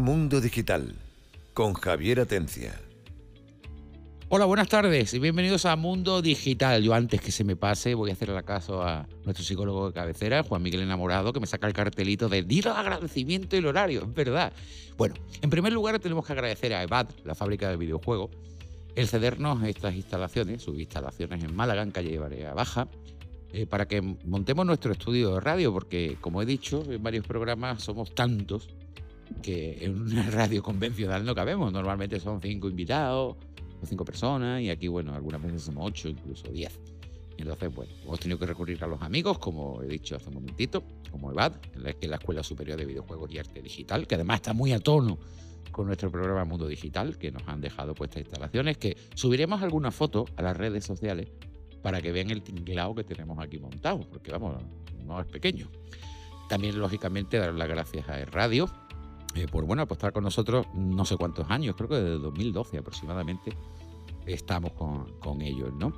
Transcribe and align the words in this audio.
Mundo 0.00 0.40
Digital 0.40 0.94
con 1.52 1.74
Javier 1.74 2.20
Atencia. 2.20 2.80
Hola, 4.30 4.46
buenas 4.46 4.66
tardes 4.66 5.12
y 5.12 5.18
bienvenidos 5.18 5.66
a 5.66 5.76
Mundo 5.76 6.22
Digital. 6.22 6.82
Yo 6.82 6.94
antes 6.94 7.20
que 7.20 7.30
se 7.30 7.44
me 7.44 7.54
pase 7.54 7.94
voy 7.94 8.08
a 8.08 8.14
hacerle 8.14 8.42
caso 8.42 8.82
a 8.82 9.06
nuestro 9.26 9.44
psicólogo 9.44 9.88
de 9.88 9.92
cabecera, 9.92 10.42
Juan 10.42 10.62
Miguel 10.62 10.80
Enamorado, 10.80 11.34
que 11.34 11.40
me 11.40 11.46
saca 11.46 11.66
el 11.66 11.74
cartelito 11.74 12.30
de 12.30 12.42
dilo 12.42 12.72
agradecimiento 12.72 13.56
y 13.56 13.58
el 13.58 13.66
horario, 13.66 14.04
es 14.04 14.14
verdad. 14.14 14.54
Bueno, 14.96 15.16
en 15.42 15.50
primer 15.50 15.74
lugar 15.74 15.98
tenemos 15.98 16.26
que 16.26 16.32
agradecer 16.32 16.72
a 16.72 16.82
EVAD, 16.82 17.08
la 17.24 17.34
fábrica 17.34 17.68
de 17.68 17.76
videojuegos, 17.76 18.30
el 18.94 19.06
cedernos 19.06 19.62
estas 19.64 19.94
instalaciones, 19.94 20.62
sus 20.62 20.78
instalaciones 20.78 21.44
en 21.44 21.54
Málaga, 21.54 21.82
en 21.82 21.90
calle 21.90 22.18
Barea 22.18 22.54
Baja, 22.54 22.88
eh, 23.52 23.66
para 23.66 23.86
que 23.86 24.00
montemos 24.00 24.64
nuestro 24.64 24.92
estudio 24.92 25.34
de 25.34 25.40
radio, 25.40 25.74
porque 25.74 26.16
como 26.22 26.40
he 26.40 26.46
dicho 26.46 26.82
en 26.90 27.02
varios 27.02 27.26
programas 27.26 27.82
somos 27.82 28.14
tantos 28.14 28.70
que 29.42 29.84
en 29.84 30.00
una 30.00 30.22
radio 30.30 30.62
convencional 30.62 31.24
no 31.24 31.34
cabemos. 31.34 31.72
Normalmente 31.72 32.20
son 32.20 32.40
cinco 32.40 32.68
invitados 32.68 33.36
o 33.82 33.86
cinco 33.86 34.04
personas 34.04 34.60
y 34.62 34.70
aquí, 34.70 34.88
bueno, 34.88 35.14
algunas 35.14 35.42
veces 35.42 35.62
somos 35.62 35.86
ocho, 35.86 36.08
incluso 36.08 36.48
diez. 36.48 36.78
Entonces, 37.36 37.74
bueno, 37.74 37.90
hemos 38.04 38.20
tenido 38.20 38.38
que 38.38 38.46
recurrir 38.46 38.82
a 38.84 38.86
los 38.86 39.00
amigos, 39.00 39.38
como 39.38 39.82
he 39.82 39.86
dicho 39.86 40.14
hace 40.14 40.28
un 40.28 40.34
momentito, 40.34 40.82
como 41.10 41.30
EVAD, 41.32 41.54
que 41.54 41.96
es 42.02 42.08
la 42.08 42.16
Escuela 42.16 42.42
Superior 42.42 42.78
de 42.78 42.84
Videojuegos 42.84 43.32
y 43.32 43.38
Arte 43.38 43.62
Digital, 43.62 44.06
que 44.06 44.16
además 44.16 44.36
está 44.36 44.52
muy 44.52 44.72
a 44.72 44.78
tono 44.78 45.18
con 45.72 45.86
nuestro 45.86 46.10
programa 46.10 46.44
Mundo 46.44 46.66
Digital, 46.66 47.16
que 47.16 47.30
nos 47.30 47.46
han 47.48 47.62
dejado 47.62 47.94
puestas 47.94 48.20
instalaciones, 48.22 48.76
que 48.76 48.96
subiremos 49.14 49.62
algunas 49.62 49.94
fotos 49.94 50.30
a 50.36 50.42
las 50.42 50.56
redes 50.56 50.84
sociales 50.84 51.28
para 51.82 52.02
que 52.02 52.12
vean 52.12 52.30
el 52.30 52.42
tinglado 52.42 52.94
que 52.94 53.04
tenemos 53.04 53.38
aquí 53.38 53.58
montado, 53.58 54.00
porque 54.10 54.30
vamos, 54.32 54.62
no 55.06 55.18
es 55.18 55.26
pequeño. 55.26 55.70
También, 56.48 56.78
lógicamente, 56.78 57.38
dar 57.38 57.54
las 57.54 57.68
gracias 57.68 58.06
a 58.08 58.22
Radio 58.26 58.68
eh, 59.34 59.46
por 59.50 59.64
bueno, 59.64 59.82
apostar 59.82 60.12
con 60.12 60.24
nosotros 60.24 60.66
no 60.74 61.04
sé 61.04 61.16
cuántos 61.16 61.50
años, 61.50 61.76
creo 61.76 61.88
que 61.88 61.96
desde 61.96 62.18
2012 62.18 62.78
aproximadamente 62.78 63.52
estamos 64.26 64.72
con, 64.72 65.12
con 65.20 65.42
ellos, 65.42 65.72
¿no? 65.74 65.92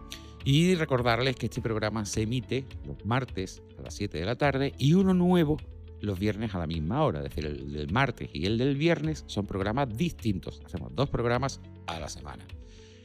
Y 0.45 0.75
recordarles 0.75 1.37
que 1.37 1.47
este 1.47 1.63
programa 1.63 2.05
se 2.05 2.23
emite 2.23 2.67
los 2.85 3.05
martes 3.05 3.63
a 3.79 3.83
las 3.83 3.95
7 3.95 4.19
de 4.19 4.25
la 4.25 4.37
tarde 4.37 4.75
y 4.77 4.95
uno 4.95 5.15
nuevo 5.15 5.57
los 6.01 6.19
viernes 6.19 6.55
a 6.55 6.59
la 6.59 6.67
misma 6.67 7.05
hora. 7.05 7.21
Es 7.21 7.25
decir, 7.25 7.47
el 7.47 7.73
del 7.73 7.93
martes 7.93 8.29
y 8.33 8.45
el 8.47 8.59
del 8.59 8.77
viernes 8.77 9.25
son 9.29 9.47
programas 9.47 9.97
distintos. 9.97 10.61
Hacemos 10.65 10.95
dos 10.95 11.09
programas 11.09 11.61
a 11.87 12.01
la 12.01 12.09
semana. 12.09 12.45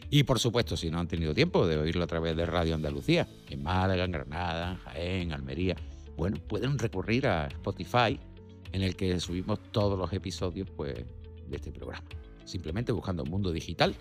Y 0.10 0.24
por 0.24 0.40
supuesto, 0.40 0.76
si 0.78 0.90
no 0.90 1.00
han 1.00 1.08
tenido 1.08 1.34
tiempo 1.34 1.68
de 1.68 1.78
oírlo 1.78 2.04
a 2.04 2.08
través 2.08 2.36
de 2.36 2.46
Radio 2.46 2.76
Andalucía, 2.76 3.28
en 3.50 3.62
Málaga, 3.62 4.06
en 4.06 4.12
Granada, 4.12 4.72
en 4.72 4.78
Jaén, 4.78 5.32
Almería, 5.34 5.76
bueno, 6.16 6.38
pueden 6.48 6.80
recurrir 6.80 7.28
a 7.28 7.48
Spotify, 7.48 8.20
en 8.78 8.84
el 8.84 8.96
que 8.96 9.20
subimos 9.20 9.60
todos 9.72 9.98
los 9.98 10.12
episodios 10.14 10.70
pues, 10.70 10.96
de 10.96 11.56
este 11.56 11.72
programa. 11.72 12.08
Simplemente 12.46 12.92
buscando 12.92 13.26
Mundo 13.26 13.52
Digital, 13.52 13.94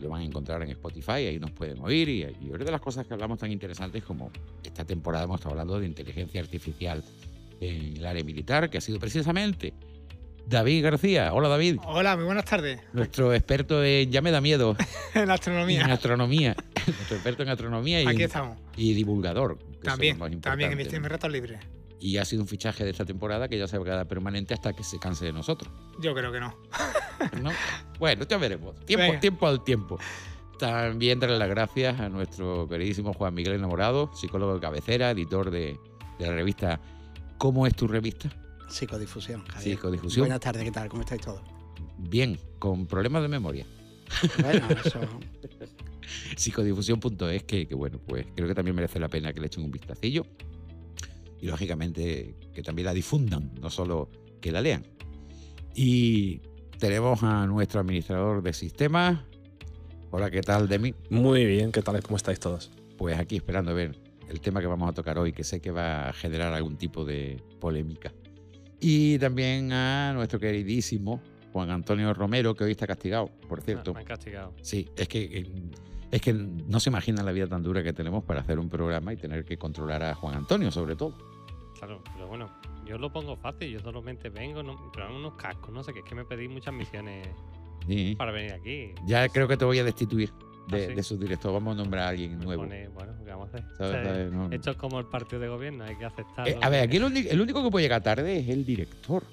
lo 0.00 0.08
van 0.08 0.22
a 0.22 0.24
encontrar 0.24 0.62
en 0.62 0.70
Spotify, 0.70 1.26
ahí 1.28 1.38
nos 1.38 1.52
pueden 1.52 1.78
oír 1.80 2.08
y, 2.08 2.22
y 2.22 2.50
oír 2.50 2.64
de 2.64 2.70
las 2.70 2.80
cosas 2.80 3.06
que 3.06 3.14
hablamos 3.14 3.38
tan 3.38 3.52
interesantes 3.52 4.02
como 4.02 4.30
esta 4.64 4.84
temporada 4.84 5.24
hemos 5.24 5.40
estado 5.40 5.52
hablando 5.52 5.78
de 5.78 5.86
inteligencia 5.86 6.40
artificial 6.40 7.04
en 7.60 7.98
el 7.98 8.06
área 8.06 8.24
militar, 8.24 8.68
que 8.68 8.78
ha 8.78 8.80
sido 8.80 8.98
precisamente 8.98 9.74
David 10.46 10.82
García. 10.82 11.32
Hola 11.32 11.48
David. 11.48 11.76
Hola, 11.86 12.16
muy 12.16 12.24
buenas 12.24 12.44
tardes. 12.44 12.80
Nuestro 12.92 13.32
experto 13.32 13.84
en, 13.84 14.10
ya 14.10 14.22
me 14.22 14.32
da 14.32 14.40
miedo. 14.40 14.76
en 15.14 15.30
astronomía. 15.30 15.82
En 15.82 15.90
astronomía. 15.90 16.56
Nuestro 16.86 17.16
experto 17.16 17.42
en 17.44 17.50
astronomía 17.50 18.02
y, 18.02 18.06
Aquí 18.06 18.24
estamos. 18.24 18.58
y 18.76 18.94
divulgador. 18.94 19.58
También, 19.82 20.18
también 20.40 20.72
en 20.72 20.78
mis, 20.78 20.90
mis 20.90 21.08
ratos 21.08 21.30
libres. 21.30 21.60
Y 22.00 22.16
ha 22.16 22.24
sido 22.24 22.42
un 22.42 22.48
fichaje 22.48 22.82
de 22.82 22.90
esta 22.90 23.04
temporada 23.04 23.48
que 23.48 23.58
ya 23.58 23.68
se 23.68 23.76
va 23.76 23.82
a 23.82 23.84
quedar 23.84 24.08
permanente 24.08 24.54
hasta 24.54 24.72
que 24.72 24.82
se 24.82 24.98
canse 24.98 25.26
de 25.26 25.32
nosotros. 25.32 25.70
Yo 26.00 26.14
creo 26.14 26.32
que 26.32 26.40
no. 26.40 26.56
¿no? 27.42 27.50
bueno, 27.98 28.24
ya 28.26 28.38
veremos. 28.38 28.74
Tiempo, 28.86 29.06
Venga. 29.06 29.20
tiempo 29.20 29.46
al 29.46 29.62
tiempo. 29.62 29.98
También 30.58 31.20
darle 31.20 31.38
las 31.38 31.48
gracias 31.48 32.00
a 32.00 32.08
nuestro 32.08 32.66
queridísimo 32.68 33.12
Juan 33.12 33.34
Miguel 33.34 33.54
Enamorado, 33.54 34.10
psicólogo 34.14 34.54
de 34.54 34.60
cabecera, 34.60 35.10
editor 35.10 35.50
de, 35.50 35.78
de 36.18 36.26
la 36.26 36.32
revista 36.32 36.80
¿Cómo 37.40 37.66
es 37.66 37.74
tu 37.74 37.88
revista? 37.88 38.30
Psicodifusión. 38.68 39.42
Javier. 39.46 39.76
Psicodifusión. 39.76 40.24
Buenas 40.24 40.40
tardes, 40.40 40.62
¿qué 40.62 40.70
tal? 40.70 40.90
¿Cómo 40.90 41.00
estáis 41.00 41.22
todos? 41.22 41.40
Bien, 41.96 42.38
con 42.58 42.86
problemas 42.86 43.22
de 43.22 43.28
memoria. 43.28 43.66
Bueno, 44.42 44.68
eso. 44.84 45.00
Psicodifusión.es, 46.36 47.44
que, 47.44 47.66
que 47.66 47.74
bueno, 47.74 47.98
pues 48.06 48.26
creo 48.36 48.46
que 48.46 48.54
también 48.54 48.76
merece 48.76 49.00
la 49.00 49.08
pena 49.08 49.32
que 49.32 49.40
le 49.40 49.46
echen 49.46 49.64
un 49.64 49.70
vistacillo. 49.70 50.26
Y 51.40 51.46
lógicamente 51.46 52.34
que 52.52 52.62
también 52.62 52.86
la 52.86 52.94
difundan, 52.94 53.52
no 53.60 53.70
solo 53.70 54.10
que 54.40 54.52
la 54.52 54.60
lean. 54.60 54.84
Y 55.74 56.40
tenemos 56.78 57.22
a 57.22 57.46
nuestro 57.46 57.80
administrador 57.80 58.42
de 58.42 58.52
sistemas. 58.52 59.20
Hola, 60.10 60.30
¿qué 60.30 60.42
tal, 60.42 60.68
Demi? 60.68 60.94
Muy 61.08 61.46
bien, 61.46 61.72
¿qué 61.72 61.82
tal? 61.82 62.02
¿Cómo 62.02 62.16
estáis 62.16 62.40
todos? 62.40 62.70
Pues 62.98 63.18
aquí 63.18 63.36
esperando 63.36 63.70
a 63.70 63.74
ver 63.74 63.96
el 64.28 64.40
tema 64.40 64.60
que 64.60 64.66
vamos 64.66 64.88
a 64.88 64.92
tocar 64.92 65.18
hoy, 65.18 65.32
que 65.32 65.44
sé 65.44 65.60
que 65.60 65.70
va 65.70 66.08
a 66.08 66.12
generar 66.12 66.52
algún 66.52 66.76
tipo 66.76 67.04
de 67.04 67.42
polémica. 67.60 68.12
Y 68.80 69.18
también 69.18 69.72
a 69.72 70.12
nuestro 70.14 70.40
queridísimo 70.40 71.20
Juan 71.52 71.70
Antonio 71.70 72.12
Romero, 72.14 72.54
que 72.54 72.64
hoy 72.64 72.72
está 72.72 72.86
castigado, 72.86 73.30
por 73.48 73.60
cierto. 73.60 73.92
Me 73.92 74.00
han 74.00 74.06
castigado. 74.06 74.54
Sí, 74.62 74.88
es 74.96 75.08
que, 75.08 75.22
eh, 75.22 75.46
es 76.10 76.20
que 76.20 76.32
no 76.32 76.80
se 76.80 76.90
imagina 76.90 77.22
la 77.22 77.32
vida 77.32 77.46
tan 77.46 77.62
dura 77.62 77.82
que 77.82 77.92
tenemos 77.92 78.24
para 78.24 78.40
hacer 78.40 78.58
un 78.58 78.68
programa 78.68 79.12
y 79.12 79.16
tener 79.16 79.44
que 79.44 79.58
controlar 79.58 80.02
a 80.02 80.14
Juan 80.14 80.34
Antonio, 80.34 80.70
sobre 80.70 80.96
todo. 80.96 81.14
Claro, 81.80 82.02
pero 82.14 82.28
bueno, 82.28 82.50
yo 82.86 82.98
lo 82.98 83.10
pongo 83.12 83.36
fácil. 83.36 83.70
Yo 83.72 83.80
solamente 83.80 84.28
vengo, 84.28 84.62
no, 84.62 84.90
pero 84.94 85.16
unos 85.16 85.34
cascos, 85.34 85.70
no 85.72 85.82
sé, 85.82 85.92
que 85.92 86.00
es 86.00 86.04
que 86.04 86.14
me 86.14 86.24
pedí 86.24 86.46
muchas 86.46 86.72
misiones 86.74 87.26
Sí. 87.88 88.14
para 88.16 88.30
venir 88.32 88.52
aquí. 88.52 88.92
Ya 89.06 89.26
creo 89.30 89.48
que 89.48 89.56
te 89.56 89.64
voy 89.64 89.78
a 89.78 89.84
destituir 89.84 90.30
de, 90.68 90.84
¿Ah, 90.84 90.88
sí? 90.88 90.94
de 90.94 91.02
subdirector. 91.02 91.52
Vamos 91.54 91.72
a 91.74 91.76
nombrar 91.78 92.04
a 92.04 92.08
alguien 92.10 92.38
Me 92.38 92.44
nuevo. 92.44 92.62
pone, 92.64 92.88
bueno, 92.88 93.14
¿qué 93.24 93.30
vamos 93.30 93.48
a 93.48 93.56
hacer? 93.56 93.64
¿Sabes? 93.78 93.80
O 93.80 93.92
sea, 93.94 94.04
¿Sabes? 94.04 94.32
No- 94.32 94.50
Esto 94.52 94.70
es 94.72 94.76
como 94.76 94.98
el 95.00 95.06
partido 95.06 95.40
de 95.40 95.48
gobierno, 95.48 95.84
hay 95.84 95.96
que 95.96 96.04
aceptar. 96.04 96.46
Eh, 96.46 96.58
a 96.60 96.68
ver, 96.68 96.82
aquí 96.84 96.98
el, 96.98 97.40
único 97.40 97.64
que 97.64 97.70
puede 97.70 97.84
llegar 97.84 98.02
tarde 98.02 98.38
es 98.40 98.48
el 98.50 98.64
director. 98.66 99.24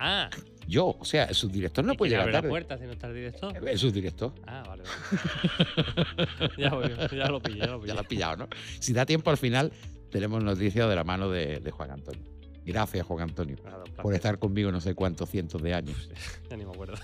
Ah, 0.00 0.28
Yo, 0.66 0.96
o 0.98 1.04
sea, 1.04 1.24
el 1.26 1.34
subdirector 1.36 1.84
no 1.84 1.92
¿y 1.92 1.96
puede 1.96 2.10
llegar 2.10 2.22
abre 2.22 2.32
la 2.32 2.38
tarde. 2.38 2.48
puerta 2.48 2.76
si 2.78 2.84
no 2.84 2.92
está 2.92 3.06
el 3.06 3.14
director? 3.14 3.68
El 3.68 3.78
subdirector. 3.78 4.32
Ah, 4.46 4.64
vale. 4.66 4.82
vale. 4.82 6.52
ya, 6.58 6.70
voy, 6.74 6.88
ya 7.16 7.28
lo 7.28 7.40
pillé, 7.40 7.58
ya 7.60 7.66
lo 7.68 7.80
pillé. 7.80 7.86
Ya 7.88 7.94
lo 7.94 8.00
has 8.00 8.06
pillado, 8.06 8.36
¿no? 8.38 8.48
Si 8.80 8.92
da 8.92 9.06
tiempo 9.06 9.30
al 9.30 9.36
final, 9.36 9.72
tenemos 10.14 10.44
noticias 10.44 10.88
de 10.88 10.94
la 10.94 11.02
mano 11.02 11.28
de, 11.28 11.58
de 11.58 11.70
Juan 11.72 11.90
Antonio. 11.90 12.22
Gracias, 12.64 13.04
Juan 13.04 13.22
Antonio, 13.22 13.56
Nada, 13.64 13.82
por 14.00 14.14
estar 14.14 14.38
conmigo 14.38 14.70
no 14.70 14.80
sé 14.80 14.94
cuántos 14.94 15.28
cientos 15.28 15.60
de 15.60 15.74
años. 15.74 16.08
Ya 16.48 16.56
ni 16.56 16.64
me 16.64 16.70
acuerdo. 16.70 16.94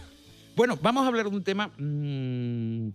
Bueno, 0.55 0.79
vamos 0.81 1.03
a 1.03 1.09
hablar 1.09 1.29
de 1.29 1.37
un 1.37 1.43
tema, 1.43 1.73
mm, 1.77 2.91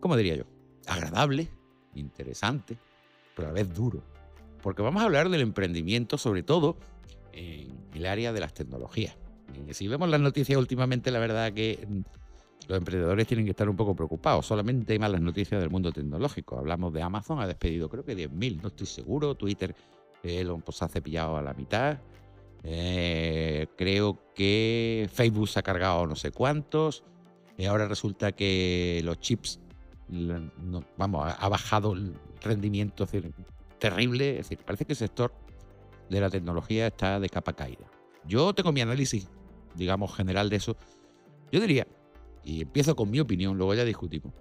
¿cómo 0.00 0.16
diría 0.16 0.34
yo? 0.34 0.44
Agradable, 0.88 1.46
interesante, 1.94 2.76
pero 3.36 3.46
a 3.46 3.52
la 3.52 3.54
vez 3.54 3.72
duro. 3.72 4.02
Porque 4.60 4.82
vamos 4.82 5.02
a 5.02 5.04
hablar 5.04 5.28
del 5.28 5.42
emprendimiento, 5.42 6.18
sobre 6.18 6.42
todo 6.42 6.78
en 7.32 7.78
el 7.94 8.06
área 8.06 8.32
de 8.32 8.40
las 8.40 8.54
tecnologías. 8.54 9.16
Y 9.68 9.72
si 9.72 9.86
vemos 9.86 10.08
las 10.08 10.20
noticias 10.20 10.58
últimamente, 10.58 11.12
la 11.12 11.20
verdad 11.20 11.52
que 11.52 11.86
mm, 11.88 12.00
los 12.68 12.76
emprendedores 12.76 13.26
tienen 13.26 13.46
que 13.46 13.52
estar 13.52 13.68
un 13.68 13.76
poco 13.76 13.96
preocupados. 13.96 14.46
Solamente 14.46 14.92
hay 14.92 14.98
malas 14.98 15.22
noticias 15.22 15.58
del 15.58 15.70
mundo 15.70 15.90
tecnológico. 15.90 16.58
Hablamos 16.58 16.92
de 16.92 17.00
Amazon, 17.00 17.40
ha 17.40 17.46
despedido 17.46 17.88
creo 17.88 18.04
que 18.04 18.14
10.000, 18.14 18.60
no 18.60 18.68
estoy 18.68 18.86
seguro. 18.86 19.34
Twitter 19.34 19.74
eh, 20.22 20.44
lo 20.44 20.58
pues, 20.58 20.82
ha 20.82 20.88
cepillado 20.88 21.38
a 21.38 21.42
la 21.42 21.54
mitad. 21.54 21.98
Eh, 22.62 23.68
creo 23.76 24.18
que 24.34 25.08
Facebook 25.10 25.48
se 25.48 25.58
ha 25.60 25.62
cargado 25.62 26.06
no 26.06 26.14
sé 26.14 26.30
cuántos. 26.30 27.04
Y 27.56 27.64
ahora 27.64 27.88
resulta 27.88 28.32
que 28.32 29.00
los 29.02 29.18
chips, 29.18 29.60
vamos, 30.98 31.34
ha, 31.38 31.48
bajado 31.48 31.94
el 31.94 32.14
rendimiento 32.42 33.08
terrible. 33.78 34.32
Es 34.32 34.50
decir, 34.50 34.58
parece 34.58 34.84
que 34.84 34.92
el 34.92 34.98
sector 34.98 35.32
de 36.10 36.20
la 36.20 36.28
tecnología 36.28 36.88
está 36.88 37.18
de 37.18 37.30
capa 37.30 37.54
caída. 37.54 37.86
Yo 38.26 38.52
tengo 38.54 38.72
mi 38.72 38.82
análisis, 38.82 39.26
digamos, 39.74 40.14
general 40.14 40.50
de 40.50 40.56
eso. 40.56 40.76
Yo 41.50 41.60
diría, 41.60 41.86
y 42.44 42.62
empiezo 42.62 42.96
con 42.96 43.10
mi 43.10 43.20
opinión, 43.20 43.56
luego 43.56 43.74
ya 43.74 43.84
discutimos, 43.84 44.32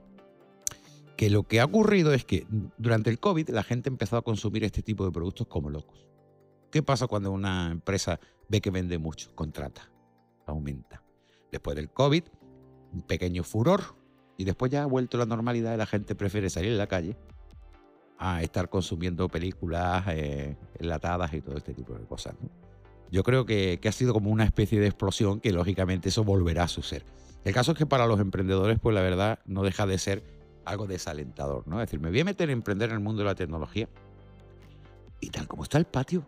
que 1.15 1.29
lo 1.29 1.43
que 1.43 1.59
ha 1.59 1.65
ocurrido 1.65 2.13
es 2.13 2.23
que 2.25 2.45
durante 2.77 3.09
el 3.09 3.19
COVID 3.19 3.49
la 3.49 3.63
gente 3.63 3.89
empezó 3.89 4.17
a 4.17 4.21
consumir 4.21 4.63
este 4.63 4.83
tipo 4.83 5.05
de 5.05 5.11
productos 5.11 5.47
como 5.47 5.69
locos. 5.69 6.07
¿Qué 6.71 6.83
pasa 6.83 7.07
cuando 7.07 7.31
una 7.31 7.71
empresa 7.71 8.19
ve 8.49 8.61
que 8.61 8.69
vende 8.69 8.97
mucho? 8.97 9.33
Contrata, 9.33 9.91
aumenta. 10.45 11.03
Después 11.51 11.75
del 11.75 11.89
COVID, 11.89 12.23
un 12.93 13.01
pequeño 13.01 13.43
furor 13.43 13.95
y 14.37 14.43
después 14.43 14.71
ya 14.71 14.83
ha 14.83 14.85
vuelto 14.85 15.17
la 15.17 15.25
normalidad 15.25 15.73
y 15.73 15.77
la 15.77 15.85
gente 15.85 16.13
prefiere 16.13 16.49
salir 16.49 16.73
a 16.73 16.77
la 16.77 16.87
calle 16.87 17.17
a 18.19 18.43
estar 18.43 18.69
consumiendo 18.69 19.27
películas 19.27 20.05
eh, 20.09 20.57
enlatadas 20.79 21.33
y 21.33 21.41
todo 21.41 21.57
este 21.57 21.73
tipo 21.73 21.93
de 21.93 22.05
cosas. 22.05 22.35
Yo 23.11 23.23
creo 23.23 23.45
que, 23.45 23.79
que 23.81 23.89
ha 23.89 23.91
sido 23.91 24.13
como 24.13 24.29
una 24.29 24.43
especie 24.43 24.79
de 24.79 24.87
explosión 24.87 25.39
que 25.39 25.51
lógicamente 25.51 26.09
eso 26.09 26.23
volverá 26.23 26.63
a 26.63 26.67
suceder. 26.67 27.05
El 27.47 27.53
caso 27.53 27.71
es 27.71 27.77
que 27.77 27.85
para 27.85 28.07
los 28.07 28.19
emprendedores, 28.19 28.77
pues 28.77 28.93
la 28.93 28.99
verdad 28.99 29.39
no 29.45 29.63
deja 29.63 29.87
de 29.87 29.97
ser 29.97 30.21
algo 30.65 30.85
desalentador, 30.85 31.65
¿no? 31.65 31.79
Es 31.81 31.87
decir, 31.87 32.01
me 32.01 32.09
voy 32.09 32.19
a 32.19 32.25
meter 32.25 32.49
a 32.49 32.51
emprender 32.51 32.89
en 32.89 32.95
el 32.95 33.01
mundo 33.01 33.21
de 33.21 33.25
la 33.25 33.35
tecnología 33.35 33.87
y 35.21 35.29
tal 35.29 35.47
como 35.47 35.63
está 35.63 35.77
el 35.77 35.85
patio, 35.85 36.27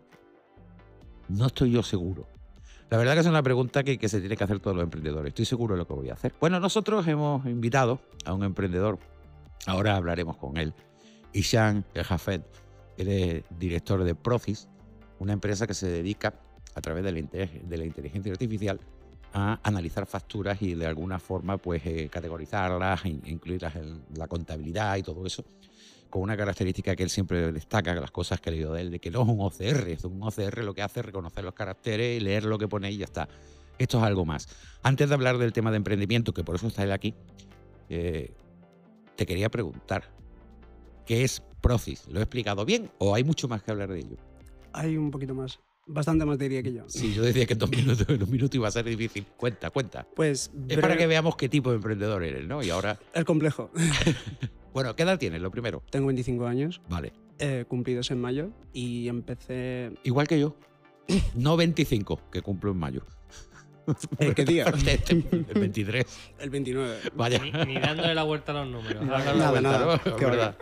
no 1.27 1.47
estoy 1.47 1.71
yo 1.71 1.83
seguro. 1.83 2.25
La 2.89 2.97
verdad 2.97 3.15
que 3.15 3.19
es 3.19 3.25
una 3.25 3.43
pregunta 3.43 3.83
que, 3.83 3.99
se 4.07 4.21
tiene 4.21 4.37
que 4.37 4.43
hacer 4.45 4.61
todos 4.61 4.77
los 4.77 4.83
emprendedores. 4.85 5.31
Estoy 5.31 5.43
seguro 5.43 5.75
de 5.75 5.79
lo 5.79 5.87
que 5.87 5.93
voy 5.93 6.09
a 6.09 6.13
hacer. 6.13 6.33
Bueno, 6.39 6.57
nosotros 6.61 7.05
hemos 7.05 7.45
invitado 7.47 7.99
a 8.23 8.31
un 8.31 8.45
emprendedor. 8.45 8.97
Ahora 9.65 9.97
hablaremos 9.97 10.37
con 10.37 10.55
él. 10.55 10.73
Ishan 11.33 11.83
El 11.95 12.05
Jafet. 12.05 12.45
Es 12.95 13.43
director 13.59 14.05
de 14.05 14.15
Procis, 14.15 14.69
una 15.19 15.33
empresa 15.33 15.67
que 15.67 15.73
se 15.73 15.89
dedica 15.89 16.39
a 16.75 16.79
través 16.79 17.03
de 17.03 17.77
la 17.77 17.85
inteligencia 17.85 18.31
artificial 18.31 18.79
a 19.33 19.59
analizar 19.63 20.05
facturas 20.05 20.61
y 20.61 20.73
de 20.73 20.85
alguna 20.87 21.19
forma 21.19 21.57
pues 21.57 21.85
eh, 21.85 22.09
categorizarlas, 22.11 23.05
in- 23.05 23.21
incluirlas 23.25 23.75
en 23.75 24.03
la 24.15 24.27
contabilidad 24.27 24.97
y 24.97 25.03
todo 25.03 25.25
eso, 25.25 25.43
con 26.09 26.23
una 26.23 26.35
característica 26.35 26.95
que 26.95 27.03
él 27.03 27.09
siempre 27.09 27.51
destaca, 27.51 27.93
las 27.95 28.11
cosas 28.11 28.41
que 28.41 28.49
he 28.49 28.53
leído 28.53 28.73
de 28.73 28.81
él, 28.81 28.91
de 28.91 28.99
que 28.99 29.11
no 29.11 29.21
es 29.21 29.27
un 29.27 29.39
OCR, 29.41 29.89
es 29.91 30.03
un 30.03 30.21
OCR 30.23 30.63
lo 30.63 30.73
que 30.73 30.81
hace 30.81 31.01
es 31.01 31.05
reconocer 31.05 31.43
los 31.43 31.53
caracteres 31.53 32.19
y 32.19 32.23
leer 32.23 32.45
lo 32.45 32.57
que 32.57 32.67
pone 32.67 32.91
y 32.91 32.97
ya 32.97 33.05
está. 33.05 33.27
Esto 33.77 33.97
es 33.99 34.03
algo 34.03 34.25
más. 34.25 34.47
Antes 34.83 35.07
de 35.09 35.15
hablar 35.15 35.37
del 35.37 35.53
tema 35.53 35.69
de 35.71 35.77
emprendimiento, 35.77 36.33
que 36.33 36.43
por 36.43 36.55
eso 36.55 36.67
está 36.67 36.83
él 36.83 36.91
aquí, 36.91 37.13
eh, 37.89 38.33
te 39.15 39.25
quería 39.25 39.49
preguntar, 39.49 40.03
¿qué 41.05 41.23
es 41.23 41.41
Procis? 41.61 42.07
¿Lo 42.07 42.19
he 42.19 42.23
explicado 42.23 42.65
bien 42.65 42.89
o 42.97 43.13
hay 43.15 43.23
mucho 43.23 43.47
más 43.47 43.61
que 43.63 43.71
hablar 43.71 43.89
de 43.89 43.99
ello? 43.99 44.17
Hay 44.73 44.97
un 44.97 45.11
poquito 45.11 45.33
más. 45.35 45.59
Bastante 45.91 46.23
más 46.23 46.37
diría 46.37 46.61
que 46.61 46.71
yo. 46.71 46.83
Sí, 46.87 47.13
yo 47.15 47.23
decía 47.23 47.47
que 47.47 47.53
en 47.53 47.59
dos 47.59 47.71
minutos, 47.71 48.05
en 48.07 48.19
dos 48.19 48.29
minutos 48.29 48.53
iba 48.55 48.67
a 48.67 48.71
ser 48.71 48.85
difícil. 48.85 49.25
Cuenta, 49.37 49.71
cuenta. 49.71 50.05
Pues 50.15 50.51
Es 50.67 50.77
para 50.77 50.95
que 50.95 51.07
veamos 51.07 51.35
qué 51.35 51.49
tipo 51.49 51.71
de 51.71 51.77
emprendedor 51.77 52.23
eres, 52.23 52.47
¿no? 52.47 52.61
Y 52.61 52.69
ahora, 52.69 52.99
el 53.13 53.25
complejo. 53.25 53.71
bueno, 54.73 54.95
¿qué 54.95 55.01
edad 55.01 55.17
tienes? 55.17 55.41
Lo 55.41 55.49
primero. 55.49 55.81
Tengo 55.89 56.05
25 56.07 56.45
años, 56.45 56.79
Vale. 56.89 57.11
eh, 57.39 57.65
cumplidos 57.67 58.11
en 58.11 58.21
mayo, 58.21 58.51
y 58.71 59.07
empecé... 59.07 59.91
Igual 60.03 60.27
que 60.27 60.39
yo. 60.39 60.55
No 61.33 61.57
25, 61.57 62.21
que 62.31 62.43
cumplo 62.43 62.69
en 62.71 62.77
mayo. 62.77 63.03
¿Eh, 64.19 64.33
¿Qué 64.35 64.45
día? 64.45 64.65
El 65.09 65.59
23. 65.59 66.05
El 66.39 66.49
29. 66.51 66.97
Vaya. 67.15 67.39
Ni, 67.39 67.51
ni 67.65 67.79
dándole 67.79 68.13
la 68.13 68.21
vuelta 68.21 68.51
a 68.51 68.63
los 68.63 68.67
números. 68.71 69.03
Nada, 69.03 69.33
nada, 69.33 69.51
lo- 69.53 69.61
nada. 69.61 70.01
¿no? 70.05 70.15
Qué 70.15 70.25
¿Verdad? 70.25 70.55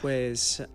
Pues 0.00 0.66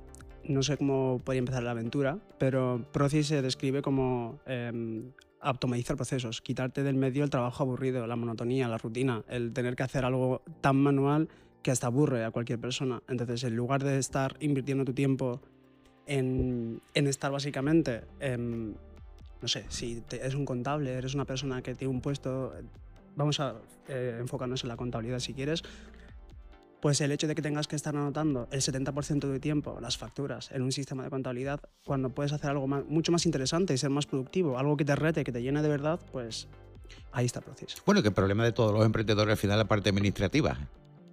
no 0.47 0.63
sé 0.63 0.77
cómo 0.77 1.21
podría 1.23 1.39
empezar 1.39 1.63
la 1.63 1.71
aventura, 1.71 2.17
pero 2.37 2.85
Procis 2.91 3.27
se 3.27 3.41
describe 3.41 3.81
como 3.81 4.39
eh, 4.45 5.03
optimizar 5.43 5.95
procesos, 5.95 6.41
quitarte 6.41 6.83
del 6.83 6.95
medio 6.95 7.23
el 7.23 7.29
trabajo 7.29 7.63
aburrido, 7.63 8.05
la 8.07 8.15
monotonía, 8.15 8.67
la 8.67 8.77
rutina, 8.77 9.23
el 9.29 9.53
tener 9.53 9.75
que 9.75 9.83
hacer 9.83 10.05
algo 10.05 10.41
tan 10.61 10.77
manual 10.77 11.27
que 11.61 11.71
hasta 11.71 11.87
aburre 11.87 12.23
a 12.23 12.31
cualquier 12.31 12.59
persona. 12.59 13.01
Entonces, 13.07 13.43
en 13.43 13.55
lugar 13.55 13.83
de 13.83 13.97
estar 13.99 14.35
invirtiendo 14.39 14.85
tu 14.85 14.93
tiempo 14.93 15.41
en, 16.05 16.81
estar 16.93 17.31
básicamente, 17.31 18.01
em, 18.19 18.73
no 19.41 19.47
sé, 19.47 19.65
si 19.69 20.01
te- 20.07 20.17
eres 20.21 20.35
un 20.35 20.45
contable, 20.45 20.93
eres 20.93 21.13
una 21.13 21.25
persona 21.25 21.61
que 21.61 21.75
tiene 21.75 21.93
un 21.93 22.01
puesto, 22.01 22.53
vamos 23.15 23.39
a 23.39 23.55
eh, 23.89 24.17
enfocarnos 24.19 24.63
en 24.63 24.69
la 24.69 24.77
contabilidad 24.77 25.19
si 25.19 25.33
quieres, 25.33 25.63
pues 26.87 27.01
el 27.01 27.11
hecho 27.11 27.27
de 27.27 27.35
que 27.35 27.41
tengas 27.41 27.67
que 27.67 27.75
estar 27.75 27.93
anotando 27.97 28.47
el 28.49 28.61
70% 28.61 29.27
de 29.27 29.41
tiempo 29.41 29.77
las 29.81 29.97
facturas 29.97 30.49
en 30.53 30.61
un 30.61 30.71
sistema 30.71 31.03
de 31.03 31.09
contabilidad, 31.09 31.59
cuando 31.83 32.11
puedes 32.11 32.31
hacer 32.31 32.49
algo 32.51 32.65
más- 32.65 32.85
mucho 32.87 33.11
más 33.11 33.25
interesante 33.25 33.73
y 33.73 33.77
ser 33.77 33.89
más 33.89 34.05
productivo, 34.05 34.57
algo 34.57 34.77
que 34.77 34.85
te 34.85 34.95
rete, 34.95 35.25
que 35.25 35.33
te 35.33 35.41
llene 35.41 35.61
de 35.61 35.67
verdad, 35.67 35.99
pues 36.13 36.47
ahí 37.11 37.25
está 37.25 37.39
el 37.39 37.45
proceso. 37.45 37.79
Bueno, 37.85 38.01
que 38.01 38.07
el 38.07 38.13
problema 38.13 38.45
de 38.45 38.53
todos 38.53 38.71
los 38.71 38.85
emprendedores 38.85 39.33
al 39.33 39.37
final 39.37 39.57
es 39.57 39.63
la 39.65 39.67
parte 39.67 39.89
administrativa. 39.89 40.57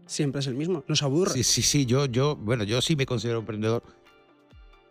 Siempre 0.07 0.43
es 0.43 0.47
el 0.47 0.55
mismo, 0.55 0.85
nos 0.87 1.03
aburre. 1.03 1.33
Sí, 1.33 1.43
sí, 1.43 1.63
sí. 1.63 1.87
Yo, 1.87 2.07
yo, 2.07 2.37
bueno, 2.37 2.63
yo 2.63 2.81
sí 2.81 2.95
me 2.95 3.05
considero 3.05 3.41
emprendedor. 3.41 3.83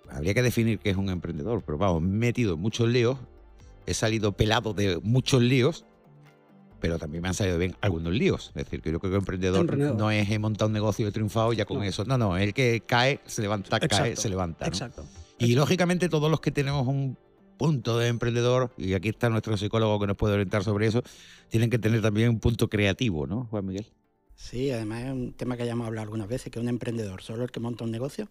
Habría 0.09 0.33
que 0.33 0.41
definir 0.41 0.80
qué 0.80 0.89
es 0.89 0.97
un 0.97 1.07
emprendedor, 1.07 1.63
pero 1.65 1.77
vamos, 1.77 2.01
me 2.01 2.09
he 2.09 2.19
metido 2.27 2.56
en 2.56 2.59
muchos 2.59 2.89
líos, 2.89 3.18
he 3.85 3.94
salido 3.94 4.33
pelado 4.33 4.74
de 4.74 5.00
muchos 5.01 5.41
líos, 5.41 5.85
pero 6.83 7.00
también 7.00 7.21
me 7.21 7.30
han 7.30 7.33
salido 7.33 7.57
bien 7.57 7.77
algunos 7.80 8.12
líos. 8.12 8.47
Es 8.56 8.65
decir, 8.65 8.81
que 8.81 8.91
yo 8.91 9.00
creo 9.00 9.09
que 9.13 9.18
emprendedor, 9.18 9.62
Emprendedor. 9.62 9.95
no 9.95 10.12
es 10.12 10.30
he 10.30 10.38
montado 10.38 10.68
un 10.68 10.74
negocio 10.74 11.06
y 11.06 11.07
he 11.07 11.12
triunfado 11.13 11.53
ya 11.53 11.63
con 11.63 11.77
No. 11.77 11.83
eso. 11.85 12.03
No, 12.03 12.18
no, 12.18 12.35
el 12.35 12.53
que 12.53 12.81
cae, 12.85 13.21
se 13.25 13.41
levanta, 13.41 13.80
cae, 13.80 14.18
se 14.18 14.27
levanta. 14.27 14.65
¿no? 14.65 14.68
Exacto. 14.68 15.06
Y 15.39 15.56
lógicamente 15.56 16.09
todos 16.09 16.30
los 16.30 16.41
que 16.41 16.51
tenemos 16.51 16.85
un 16.85 17.18
punto 17.57 17.97
de 18.00 18.09
emprendedor, 18.09 18.74
y 18.77 18.95
aquí 18.95 19.07
está 19.07 19.30
nuestro 19.30 19.56
psicólogo 19.56 19.97
que 19.97 20.07
nos 20.07 20.18
puede 20.18 20.33
orientar 20.33 20.65
sobre 20.65 20.88
eso, 20.88 21.01
tienen 21.47 21.69
que 21.69 21.80
tener 21.80 22.01
también 22.01 22.27
un 22.27 22.41
punto 22.41 22.68
creativo, 22.68 23.27
¿no, 23.27 23.45
Juan 23.45 23.65
Miguel? 23.65 23.85
Sí, 24.35 24.69
además 24.71 25.06
es 25.06 25.12
un 25.13 25.31
tema 25.31 25.56
que 25.56 25.65
ya 25.65 25.71
hemos 25.71 25.88
hablado 25.88 26.03
algunas 26.03 26.27
veces, 26.27 26.51
que 26.51 26.59
un 26.59 26.68
emprendedor, 26.68 27.21
solo 27.21 27.45
el 27.45 27.51
que 27.51 27.62
monta 27.62 27.85
un 27.85 27.91
negocio, 27.91 28.27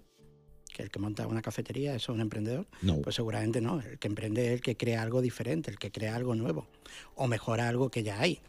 que 0.72 0.82
el 0.82 0.90
que 0.90 0.98
monta 0.98 1.26
una 1.26 1.42
cafetería, 1.42 1.94
eso 1.94 2.12
es 2.12 2.16
un 2.16 2.20
emprendedor. 2.22 2.66
No. 2.82 3.00
Pues 3.02 3.16
seguramente 3.16 3.60
no, 3.60 3.80
el 3.80 3.98
que 3.98 4.08
emprende 4.08 4.46
es 4.46 4.52
el 4.54 4.60
que 4.60 4.76
crea 4.76 5.02
algo 5.02 5.20
diferente, 5.20 5.70
el 5.70 5.78
que 5.78 5.90
crea 5.90 6.16
algo 6.16 6.34
nuevo, 6.34 6.66
o 7.14 7.26
mejora 7.26 7.68
algo 7.68 7.90
que 7.90 8.02
ya 8.02 8.20
hay. 8.20 8.40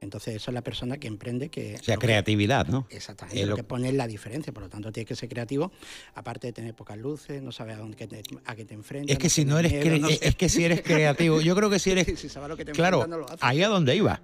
Entonces 0.00 0.36
eso 0.36 0.50
es 0.50 0.54
la 0.54 0.60
persona 0.62 0.98
que 0.98 1.06
emprende 1.08 1.48
que... 1.48 1.76
o 1.76 1.82
sea, 1.82 1.96
que- 1.96 2.06
creatividad, 2.06 2.66
¿no? 2.66 2.86
Exactamente, 2.90 3.40
Es 3.40 3.46
lo 3.46 3.52
lo- 3.52 3.56
que 3.56 3.64
pone 3.64 3.90
la 3.92 4.06
diferencia, 4.06 4.52
por 4.52 4.62
lo 4.64 4.68
tanto 4.68 4.92
tienes 4.92 5.08
que 5.08 5.16
ser 5.16 5.30
creativo, 5.30 5.72
aparte 6.14 6.48
de 6.48 6.52
tener 6.52 6.74
pocas 6.74 6.98
luces, 6.98 7.40
no 7.42 7.52
sabes 7.52 7.76
a, 7.76 7.78
dónde, 7.78 7.96
que 7.96 8.06
te- 8.06 8.22
a 8.44 8.54
qué 8.54 8.66
te 8.66 8.74
enfrentas. 8.74 9.12
Es 9.14 9.18
que 9.18 9.30
si 9.30 9.46
no 9.46 9.58
eres 9.58 9.72
miedo, 9.72 9.98
no 9.98 10.08
es, 10.10 10.18
sé. 10.18 10.34
que 10.34 10.48
si 10.50 10.62
eres 10.64 10.82
creativo, 10.82 11.40
yo 11.40 11.56
creo 11.56 11.70
que 11.70 11.78
si 11.78 11.90
eres 11.92 12.06
si 12.20 12.28
sabes 12.28 12.44
a 12.44 12.48
lo 12.48 12.56
que 12.56 12.66
te 12.66 12.72
claro, 12.72 12.98
enfrentas, 12.98 13.18
no 13.18 13.24
lo 13.24 13.32
haces. 13.32 13.42
ahí 13.42 13.62
a 13.62 13.68
donde 13.68 13.96
iba. 13.96 14.20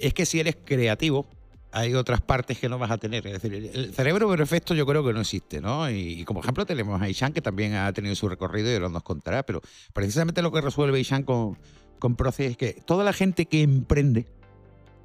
Es 0.00 0.12
que 0.12 0.26
si 0.26 0.40
eres 0.40 0.56
creativo, 0.64 1.26
hay 1.72 1.94
otras 1.94 2.20
partes 2.20 2.58
que 2.58 2.68
no 2.68 2.78
vas 2.78 2.90
a 2.90 2.98
tener. 2.98 3.26
Es 3.26 3.42
decir, 3.42 3.70
el- 3.74 3.94
cerebro 3.94 4.28
perfecto 4.28 4.74
yo 4.74 4.86
creo 4.86 5.04
que 5.04 5.12
no 5.12 5.20
existe, 5.20 5.60
¿no? 5.60 5.90
Y, 5.90 6.24
como 6.24 6.40
ejemplo 6.40 6.64
tenemos 6.66 7.00
a 7.00 7.08
Ishan, 7.08 7.32
que 7.32 7.40
también 7.42 7.74
ha 7.74 7.92
tenido 7.92 8.14
su 8.14 8.28
recorrido 8.28 8.70
y 8.70 8.74
ahora 8.74 8.88
nos 8.88 9.02
contará, 9.02 9.42
pero 9.42 9.60
precisamente 9.92 10.42
lo 10.42 10.52
que 10.52 10.60
resuelve 10.60 11.00
Ishan 11.00 11.22
con, 11.24 11.56
con 11.98 12.14
Proces 12.16 12.52
es 12.52 12.56
que 12.56 12.72
toda 12.84 13.04
la 13.04 13.12
gente 13.12 13.46
que 13.46 13.62
emprende, 13.62 14.26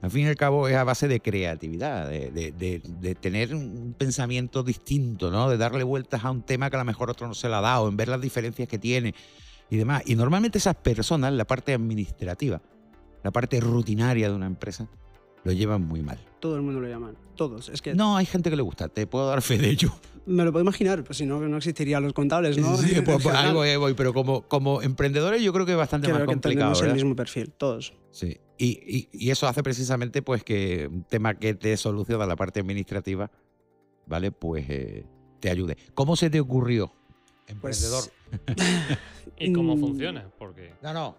al 0.02 0.12
fin 0.12 0.26
y 0.26 0.28
al 0.28 0.36
cabo, 0.36 0.68
es 0.68 0.76
a 0.76 0.84
base 0.84 1.08
de 1.08 1.20
creatividad, 1.20 2.10
de, 2.10 2.30
de- 2.32 3.16
tener 3.16 3.56
un 3.56 3.96
pensamiento 3.98 4.62
distinto, 4.62 5.32
¿no? 5.32 5.50
De 5.50 5.58
darle 5.58 5.84
vueltas 5.84 6.24
a 6.24 6.32
un 6.32 6.44
tema 6.44 6.70
que 6.70 6.76
a 6.76 6.80
lo 6.80 6.86
mejor 6.86 7.10
otro 7.10 7.28
no 7.28 7.34
se 7.34 7.50
le 7.50 7.56
ha 7.56 7.62
dado, 7.62 7.88
en 7.88 7.98
ver 7.98 8.08
las 8.10 8.22
diferencias 8.22 8.68
que 8.68 8.78
tiene 8.78 9.16
y 9.70 9.78
demás. 9.78 10.04
Y 10.06 10.16
normalmente 10.16 10.60
esas 10.60 10.76
personas, 10.76 11.34
la 11.34 11.46
parte 11.46 11.74
administrativa, 11.74 12.62
la 13.24 13.32
parte 13.32 13.60
rutinaria 13.60 14.30
de 14.30 14.36
una 14.36 14.46
empresa, 14.46 14.88
lo 15.44 15.52
llevan 15.52 15.82
muy 15.84 16.02
mal. 16.02 16.20
Todo 16.40 16.56
el 16.56 16.62
mundo 16.62 16.80
lo 16.82 16.88
llaman, 16.88 17.16
todos. 17.36 17.70
Es 17.70 17.82
que 17.82 17.96
No, 17.96 18.18
hay 18.18 18.26
gente 18.26 18.50
que 18.50 18.56
le 18.56 18.62
gusta, 18.62 18.90
te 18.90 19.08
puedo 19.08 19.28
dar 19.28 19.42
fe 19.42 19.58
de 19.58 19.70
ello. 19.70 19.92
me 20.26 20.44
lo 20.44 20.52
puedo 20.52 20.64
imaginar, 20.64 21.04
pues 21.04 21.18
si 21.18 21.26
no, 21.26 21.40
no 21.40 21.58
existirían 21.58 22.04
los 22.04 22.14
contables, 22.14 22.58
¿no? 22.58 22.76
Sí, 22.78 22.94
pues, 23.06 23.22
pues, 23.24 23.36
general. 23.36 23.58
ahí 23.62 23.78
voy, 23.78 23.94
pero 23.94 24.14
como, 24.14 24.42
como 24.44 24.82
emprendedores 24.82 25.42
yo 25.42 25.54
creo 25.54 25.66
que 25.66 25.72
es 25.72 25.78
bastante 25.78 26.06
Creo 26.08 26.16
más 26.20 26.28
que 26.28 26.34
complicado. 26.34 26.60
tenemos 26.60 26.80
el 26.82 26.86
¿verdad? 26.88 26.96
mismo 26.96 27.16
perfil, 27.16 27.52
todos. 27.58 27.94
Sí. 28.12 28.38
Y, 28.58 28.66
y- 28.88 29.10
y 29.14 29.30
eso 29.32 29.48
hace 29.48 29.64
precisamente 29.64 30.22
pues 30.22 30.44
que 30.44 30.88
un 30.92 31.04
tema 31.04 31.36
que 31.36 31.54
te 31.54 31.78
soluciona 31.78 32.26
la 32.26 32.36
parte 32.36 32.60
administrativa, 32.60 33.32
¿vale? 34.06 34.32
Pues 34.32 34.66
eh, 34.70 35.06
te 35.40 35.50
ayude. 35.50 35.78
¿Cómo 35.94 36.16
se 36.16 36.30
te 36.30 36.40
ocurrió, 36.40 36.92
emprendedor? 37.48 38.04
Pues, 38.46 38.58
¿Y 39.40 39.54
cómo 39.54 39.78
funciona? 39.78 40.30
Porque 40.38 40.74
No, 40.82 40.92
no. 40.94 41.18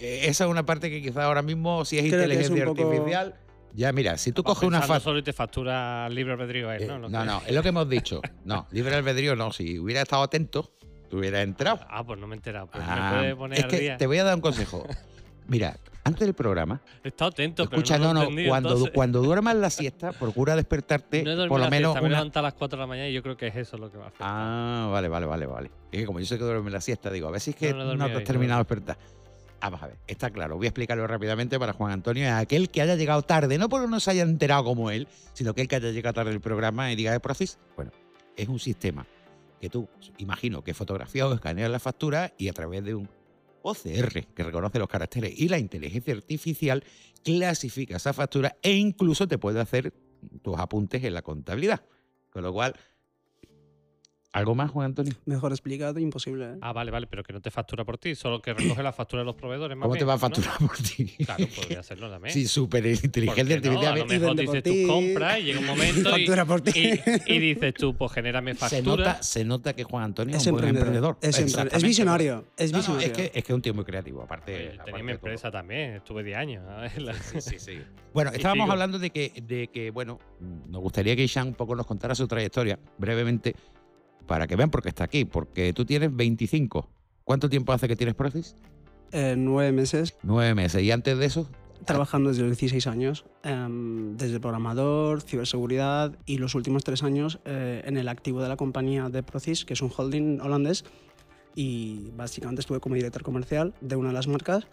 eh, 0.00 0.22
esa 0.24 0.44
es 0.44 0.50
una 0.50 0.66
parte 0.66 0.90
que 0.90 1.00
quizá 1.00 1.24
ahora 1.24 1.42
mismo, 1.42 1.84
si 1.84 1.98
es 1.98 2.04
Creo 2.04 2.22
inteligencia 2.22 2.64
poco- 2.66 2.82
artificial, 2.82 3.36
ya 3.74 3.92
mira, 3.92 4.16
si 4.18 4.32
tú 4.32 4.42
coges 4.42 4.66
una 4.66 4.78
factura... 4.80 5.00
solo 5.00 5.18
y 5.18 5.22
te 5.22 5.32
factura 5.32 6.08
libre 6.08 6.32
albedrío 6.32 6.70
él, 6.72 6.82
Eh, 6.82 6.86
¿no? 6.86 6.98
Lo 6.98 7.08
no, 7.08 7.20
que- 7.20 7.26
no, 7.26 7.42
es 7.46 7.54
lo 7.54 7.62
que 7.62 7.68
hemos 7.68 7.88
dicho. 7.88 8.20
No, 8.44 8.66
libre 8.72 8.94
albedrío 8.94 9.36
no. 9.36 9.52
Si 9.52 9.78
hubiera 9.78 10.02
estado 10.02 10.22
atento, 10.22 10.72
tú 11.08 11.18
hubieras 11.18 11.42
entrado. 11.42 11.80
Ah, 11.88 12.04
pues 12.04 12.18
no 12.18 12.26
me 12.26 12.34
he 12.34 12.38
enterado. 12.38 12.66
Pues 12.68 12.82
Ah, 12.86 13.10
me 13.12 13.18
puede 13.18 13.36
poner 13.36 13.58
es 13.58 13.64
al 13.64 13.70
que 13.70 13.80
día. 13.80 13.96
te 13.96 14.06
voy 14.06 14.18
a 14.18 14.24
dar 14.24 14.34
un 14.34 14.40
consejo. 14.40 14.86
Mira, 15.48 15.76
antes 16.04 16.20
del 16.26 16.34
programa, 16.34 16.80
He 17.02 17.08
estado 17.08 17.30
atento, 17.30 17.64
escucha, 17.64 17.94
pero 17.96 18.04
no, 18.08 18.14
no, 18.14 18.14
lo 18.14 18.20
no, 18.20 18.22
entendido, 18.30 18.48
cuando, 18.50 18.68
entonces. 18.70 18.92
cuando 18.94 19.20
duermas 19.22 19.56
la 19.56 19.70
siesta, 19.70 20.12
procura 20.18 20.54
despertarte 20.54 21.24
No 21.24 21.30
he 21.30 21.34
dormido 21.34 21.48
por 21.48 21.58
lo 21.58 21.64
la 21.64 21.70
menos 21.70 21.92
siesta, 21.92 22.06
una... 22.06 22.30
a 22.40 22.42
las 22.42 22.54
4 22.54 22.76
de 22.76 22.80
la 22.80 22.86
mañana 22.86 23.08
y 23.08 23.12
yo 23.12 23.22
creo 23.22 23.36
que 23.36 23.48
es 23.48 23.56
eso 23.56 23.76
lo 23.76 23.90
que 23.90 23.98
va 23.98 24.04
a 24.04 24.08
hacer. 24.08 24.20
Ah, 24.20 24.88
vale, 24.92 25.08
vale, 25.08 25.26
vale, 25.26 25.46
vale. 25.46 25.70
Es 25.90 26.00
que 26.00 26.06
como 26.06 26.20
yo 26.20 26.26
sé 26.26 26.38
que 26.38 26.44
duerme 26.44 26.70
la 26.70 26.80
siesta, 26.80 27.10
digo, 27.10 27.26
a 27.26 27.32
ver 27.32 27.40
si 27.40 27.50
es 27.50 27.56
que 27.56 27.72
No, 27.72 27.84
no 27.84 27.96
no, 27.96 28.04
te 28.06 28.12
has 28.12 28.16
hoy, 28.18 28.22
no 28.22 28.24
terminado 28.24 28.58
de 28.58 28.64
despertar. 28.64 28.98
Vamos 29.60 29.82
a 29.82 29.88
ver, 29.88 29.98
está 30.06 30.30
claro. 30.30 30.56
Voy 30.56 30.66
a 30.66 30.70
explicarlo 30.70 31.06
rápidamente 31.06 31.58
para 31.58 31.72
Juan 31.72 31.92
Antonio. 31.92 32.24
Es 32.24 32.32
aquel 32.32 32.70
que 32.70 32.80
haya 32.80 32.96
llegado 32.96 33.22
tarde, 33.22 33.58
no 33.58 33.68
porque 33.68 33.88
no 33.88 34.00
se 34.00 34.10
haya 34.10 34.22
enterado 34.22 34.64
como 34.64 34.90
él, 34.90 35.06
sino 35.34 35.54
que 35.54 35.62
el 35.62 35.68
que 35.68 35.76
haya 35.76 35.90
llegado 35.90 36.14
tarde 36.14 36.30
al 36.30 36.40
programa 36.40 36.90
y 36.92 36.96
diga, 36.96 37.14
¿es 37.14 37.20
Procis? 37.20 37.58
Bueno, 37.76 37.92
es 38.36 38.48
un 38.48 38.58
sistema 38.58 39.06
que 39.60 39.68
tú, 39.68 39.88
imagino 40.16 40.64
que 40.64 40.72
fotografías 40.72 41.26
o 41.26 41.34
escaneas 41.34 41.70
la 41.70 41.78
factura 41.78 42.32
y 42.38 42.48
a 42.48 42.52
través 42.52 42.82
de 42.84 42.94
un 42.94 43.08
OCR 43.62 44.26
que 44.34 44.42
reconoce 44.42 44.78
los 44.78 44.88
caracteres 44.88 45.38
y 45.38 45.48
la 45.48 45.58
inteligencia 45.58 46.14
artificial 46.14 46.82
clasifica 47.22 47.96
esa 47.96 48.14
factura 48.14 48.56
e 48.62 48.72
incluso 48.72 49.28
te 49.28 49.36
puede 49.36 49.60
hacer 49.60 49.92
tus 50.42 50.58
apuntes 50.58 51.04
en 51.04 51.12
la 51.12 51.22
contabilidad. 51.22 51.84
Con 52.30 52.42
lo 52.42 52.52
cual, 52.52 52.74
¿Algo 54.32 54.54
más, 54.54 54.70
Juan 54.70 54.86
Antonio? 54.86 55.12
Mejor 55.26 55.50
explicado, 55.50 55.98
imposible. 55.98 56.52
¿eh? 56.52 56.56
Ah, 56.60 56.72
vale, 56.72 56.92
vale, 56.92 57.08
pero 57.08 57.24
que 57.24 57.32
no 57.32 57.40
te 57.40 57.50
factura 57.50 57.84
por 57.84 57.98
ti, 57.98 58.14
solo 58.14 58.40
que 58.40 58.54
recoge 58.54 58.80
la 58.80 58.92
factura 58.92 59.22
de 59.22 59.26
los 59.26 59.34
proveedores. 59.34 59.76
más 59.76 59.86
¿Cómo 59.88 59.96
te 59.98 60.04
va 60.04 60.12
a 60.12 60.16
¿no? 60.16 60.20
facturar 60.20 60.56
por 60.58 60.76
ti? 60.76 61.06
Claro, 61.24 61.46
podría 61.56 61.80
hacerlo 61.80 62.08
también. 62.08 62.32
Sí, 62.32 62.46
súper 62.46 62.82
¿Por 62.84 63.04
inteligente 63.04 63.60
no? 63.70 63.80
A 63.80 63.96
lo 63.96 64.06
mejor 64.06 64.36
dices 64.36 64.62
tú 64.62 64.72
compras 64.86 65.40
y 65.40 65.42
llega 65.42 65.58
un 65.58 65.66
momento 65.66 66.16
y, 66.16 66.26
por 66.46 66.60
ti. 66.60 66.72
y- 67.26 67.32
y 67.34 67.38
dices 67.40 67.74
tú, 67.74 67.96
pues 67.96 68.12
genérame 68.12 68.54
Se 68.54 68.58
factura. 68.60 68.96
nota, 69.04 69.22
se 69.24 69.44
nota 69.44 69.72
que 69.72 69.82
Juan 69.82 70.04
Antonio 70.04 70.36
es, 70.36 70.46
un 70.46 70.52
buen 70.52 70.64
emprendedor. 70.64 71.16
emprendedor. 71.16 71.18
Es, 71.22 71.38
emprendedor. 71.40 71.76
es 71.76 71.82
visionario. 71.82 72.44
Es 72.56 72.70
No, 72.70 72.78
no, 72.78 72.82
visionario. 72.82 73.08
es, 73.08 73.16
que, 73.16 73.24
es 73.38 73.44
que 73.44 73.52
es 73.52 73.56
un 73.56 73.62
tío 73.62 73.74
muy 73.74 73.84
creativo, 73.84 74.22
aparte. 74.22 74.54
Oye, 74.54 74.66
aparte 74.74 74.84
tenía 74.92 75.02
mi 75.02 75.08
todo. 75.08 75.16
empresa 75.16 75.50
también, 75.50 75.94
estuve 75.96 76.22
10 76.22 76.36
años. 76.38 76.62
Sí, 77.32 77.40
sí, 77.40 77.58
sí. 77.58 77.78
Bueno, 78.14 78.30
estábamos 78.30 78.70
hablando 78.70 79.00
de 79.00 79.10
que, 79.10 79.32
de 79.42 79.66
que, 79.68 79.90
bueno, 79.90 80.20
nos 80.68 80.80
gustaría 80.80 81.16
que 81.16 81.24
Ishan 81.24 81.48
un 81.48 81.54
poco 81.54 81.74
nos 81.74 81.84
contara 81.86 82.14
su 82.14 82.28
trayectoria 82.28 82.78
brevemente 82.96 83.56
para 84.30 84.46
que 84.46 84.54
vean 84.54 84.70
por 84.70 84.80
qué 84.80 84.90
está 84.90 85.02
aquí. 85.02 85.24
Porque 85.24 85.72
tú 85.72 85.84
tienes 85.84 86.14
25. 86.14 86.88
¿Cuánto 87.24 87.50
tiempo 87.50 87.72
hace 87.72 87.88
que 87.88 87.96
tienes 87.96 88.14
Procis? 88.14 88.54
Eh, 89.10 89.34
nueve 89.36 89.72
meses 89.72 90.14
Nueve 90.22 90.54
meses. 90.54 90.80
¿Y 90.84 90.92
antes 90.92 91.18
de 91.18 91.26
eso? 91.26 91.50
trabajando 91.84 92.28
desde 92.28 92.42
los 92.42 92.50
16 92.50 92.86
años, 92.86 93.24
em, 93.42 94.14
desde 94.18 94.38
programador, 94.38 95.22
ciberseguridad 95.22 96.14
y 96.26 96.36
los 96.36 96.54
últimos 96.54 96.84
tres 96.84 97.02
años 97.02 97.40
eh, 97.46 97.80
en 97.86 97.96
el 97.96 98.06
activo 98.08 98.42
de 98.42 98.50
la 98.50 98.56
compañía 98.56 99.08
de 99.08 99.22
Procis, 99.22 99.64
que 99.64 99.72
es 99.72 99.80
un 99.80 99.90
holding 99.96 100.40
holandés. 100.40 100.84
Y 101.54 102.10
básicamente 102.14 102.60
estuve 102.60 102.80
como 102.80 102.96
director 102.96 103.22
comercial 103.22 103.72
de 103.80 103.96
una 103.96 104.10
de 104.10 104.14
las 104.14 104.28
marcas. 104.28 104.66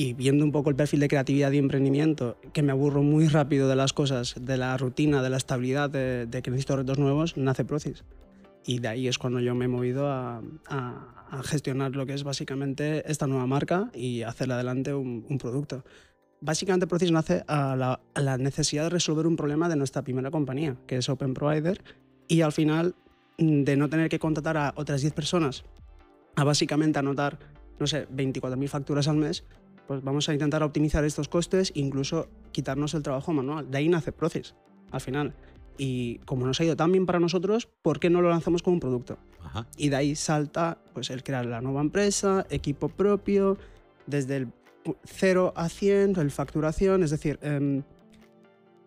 Y 0.00 0.14
viendo 0.14 0.46
un 0.46 0.50
poco 0.50 0.70
el 0.70 0.76
perfil 0.76 1.00
de 1.00 1.08
creatividad 1.08 1.52
y 1.52 1.58
emprendimiento, 1.58 2.38
que 2.54 2.62
me 2.62 2.72
aburro 2.72 3.02
muy 3.02 3.28
rápido 3.28 3.68
de 3.68 3.76
las 3.76 3.92
cosas, 3.92 4.34
de 4.40 4.56
la 4.56 4.74
rutina, 4.78 5.22
de 5.22 5.28
la 5.28 5.36
estabilidad, 5.36 5.90
de, 5.90 6.24
de 6.24 6.40
que 6.40 6.50
necesito 6.50 6.76
retos 6.76 6.98
nuevos, 6.98 7.36
nace 7.36 7.66
Procis. 7.66 8.02
Y 8.64 8.78
de 8.78 8.88
ahí 8.88 9.08
es 9.08 9.18
cuando 9.18 9.40
yo 9.40 9.54
me 9.54 9.66
he 9.66 9.68
movido 9.68 10.08
a, 10.08 10.40
a- 10.68 11.26
a 11.30 11.42
gestionar 11.42 11.94
lo 11.96 12.06
que 12.06 12.14
es 12.14 12.24
básicamente 12.24 13.10
esta 13.10 13.26
nueva 13.26 13.46
marca 13.46 13.90
y 13.94 14.22
hacerle 14.22 14.54
adelante 14.54 14.94
un, 14.94 15.26
un 15.28 15.36
producto. 15.36 15.84
Básicamente 16.40 16.86
Procis 16.86 17.12
nace 17.12 17.44
a 17.46 17.76
la, 17.76 18.00
a 18.14 18.20
la 18.22 18.38
necesidad 18.38 18.84
de 18.84 18.88
resolver 18.90 19.26
un 19.26 19.36
problema 19.36 19.68
de 19.68 19.76
nuestra 19.76 20.00
primera 20.00 20.30
compañía, 20.30 20.76
que 20.86 20.96
es 20.96 21.10
Open 21.10 21.34
Provider, 21.34 21.78
y 22.26 22.40
al 22.40 22.52
final 22.52 22.94
mm, 23.36 23.64
de 23.64 23.76
no 23.76 23.90
tener 23.90 24.08
que 24.08 24.18
contratar 24.18 24.56
a 24.56 24.72
otras 24.76 25.02
10 25.02 25.12
personas 25.12 25.62
a 26.36 26.44
básicamente 26.44 26.98
anotar, 26.98 27.38
no 27.78 27.86
sé, 27.86 28.08
24.000 28.08 28.66
facturas 28.68 29.06
al 29.06 29.16
mes, 29.16 29.44
pues 29.90 30.04
vamos 30.04 30.28
a 30.28 30.32
intentar 30.32 30.62
optimizar 30.62 31.04
estos 31.04 31.28
costes, 31.28 31.72
incluso 31.74 32.28
quitarnos 32.52 32.94
el 32.94 33.02
trabajo 33.02 33.32
manual. 33.32 33.68
De 33.72 33.78
ahí 33.78 33.88
nace 33.88 34.12
Procis, 34.12 34.54
al 34.92 35.00
final. 35.00 35.34
Y 35.78 36.18
como 36.26 36.46
nos 36.46 36.60
ha 36.60 36.64
ido 36.64 36.76
tan 36.76 36.92
bien 36.92 37.06
para 37.06 37.18
nosotros, 37.18 37.68
¿por 37.82 37.98
qué 37.98 38.08
no 38.08 38.22
lo 38.22 38.30
lanzamos 38.30 38.62
como 38.62 38.74
un 38.74 38.80
producto? 38.80 39.18
Ajá. 39.42 39.66
Y 39.76 39.88
de 39.88 39.96
ahí 39.96 40.14
salta 40.14 40.78
pues, 40.94 41.10
el 41.10 41.24
crear 41.24 41.44
la 41.44 41.60
nueva 41.60 41.80
empresa, 41.80 42.46
equipo 42.50 42.88
propio, 42.88 43.58
desde 44.06 44.36
el 44.36 44.46
pu- 44.84 44.94
0 45.06 45.54
a 45.56 45.68
100, 45.68 46.14
el 46.20 46.30
facturación, 46.30 47.02
es 47.02 47.10
decir, 47.10 47.40
em, 47.42 47.82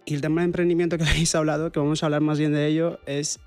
y 0.06 0.14
el 0.14 0.22
tema 0.22 0.40
de 0.40 0.46
emprendimiento 0.46 0.98
que 0.98 1.04
habéis 1.28 1.36
hablado, 1.36 1.74
que 1.74 1.82
vamos 1.82 2.02
a 2.02 2.06
hablar 2.06 2.22
más 2.22 2.40
bien 2.40 2.54
de 2.54 2.66
ello, 2.66 3.00
es 3.08 3.42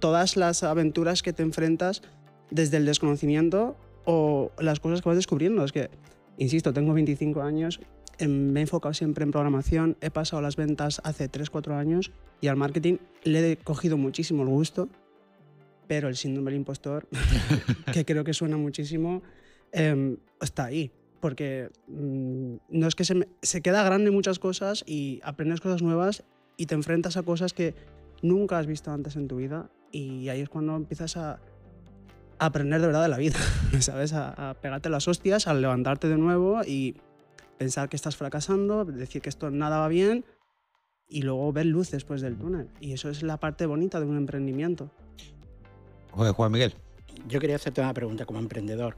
todas 0.00 0.36
las 0.36 0.64
aventuras 0.64 1.22
que 1.22 1.32
te 1.32 1.44
enfrentas 1.44 2.02
desde 2.50 2.78
el 2.78 2.84
desconocimiento 2.84 3.76
o 4.06 4.50
las 4.58 4.80
cosas 4.80 5.02
que 5.02 5.08
vas 5.08 5.16
descubriendo. 5.16 5.62
Es 5.64 5.70
que, 5.70 5.88
insisto, 6.38 6.72
tengo 6.72 6.92
25 6.94 7.42
años, 7.42 7.80
em, 8.18 8.30
me 8.52 8.60
he 8.60 8.62
enfocado 8.62 8.94
siempre 8.94 9.24
en 9.24 9.30
programación, 9.30 9.96
he 10.00 10.10
pasado 10.10 10.42
las 10.42 10.56
ventas 10.56 11.00
hace 11.04 11.28
3-4 11.28 11.74
años 11.76 12.12
y 12.40 12.48
al 12.48 12.56
marketing 12.56 12.96
le 13.24 13.52
he 13.52 13.56
cogido 13.56 13.96
muchísimo 13.96 14.42
el 14.42 14.48
gusto, 14.48 14.88
pero 15.86 16.08
el 16.08 16.16
síndrome 16.16 16.50
del 16.50 16.60
impostor, 16.60 17.06
que 17.92 18.04
creo 18.04 18.24
que 18.24 18.34
suena 18.34 18.56
muchísimo, 18.56 19.22
em, 19.72 20.16
está 20.40 20.64
ahí. 20.66 20.90
Porque 21.20 21.70
mm, 21.88 22.56
no 22.68 22.86
es 22.88 22.94
que 22.94 23.04
se, 23.04 23.14
me- 23.14 23.28
se 23.42 23.62
queda 23.62 23.82
grande 23.82 24.10
muchas 24.10 24.38
cosas 24.38 24.84
y 24.86 25.20
aprendes 25.24 25.60
cosas 25.60 25.80
nuevas 25.82 26.24
y 26.56 26.66
te 26.66 26.74
enfrentas 26.74 27.16
a 27.16 27.22
cosas 27.22 27.52
que 27.52 27.74
nunca 28.22 28.58
has 28.58 28.66
visto 28.66 28.90
antes 28.92 29.16
en 29.16 29.26
tu 29.28 29.36
vida 29.36 29.70
y 29.92 30.28
ahí 30.28 30.40
es 30.40 30.48
cuando 30.48 30.76
empiezas 30.76 31.16
a, 31.16 31.40
a 32.38 32.46
aprender 32.46 32.80
de 32.80 32.86
verdad 32.86 33.02
de 33.02 33.08
la 33.08 33.18
vida, 33.18 33.38
¿sabes? 33.80 34.12
A, 34.12 34.50
a 34.50 34.54
pegarte 34.54 34.88
las 34.88 35.08
hostias, 35.08 35.46
a 35.46 35.54
levantarte 35.54 36.08
de 36.08 36.18
nuevo 36.18 36.62
y 36.64 36.96
pensar 37.58 37.88
que 37.88 37.96
estás 37.96 38.16
fracasando, 38.16 38.84
decir 38.84 39.22
que 39.22 39.28
esto 39.28 39.50
nada 39.50 39.78
va 39.78 39.88
bien 39.88 40.24
y 41.08 41.22
luego 41.22 41.52
ver 41.52 41.66
luz 41.66 41.90
después 41.90 42.20
del 42.20 42.36
túnel. 42.36 42.68
Y 42.80 42.92
eso 42.92 43.08
es 43.08 43.22
la 43.22 43.38
parte 43.38 43.66
bonita 43.66 44.00
de 44.00 44.06
un 44.06 44.16
emprendimiento. 44.16 44.90
Joder, 46.12 46.32
Juan 46.32 46.52
Miguel. 46.52 46.74
Yo 47.28 47.40
quería 47.40 47.56
hacerte 47.56 47.80
una 47.80 47.94
pregunta 47.94 48.26
como 48.26 48.38
emprendedor. 48.38 48.96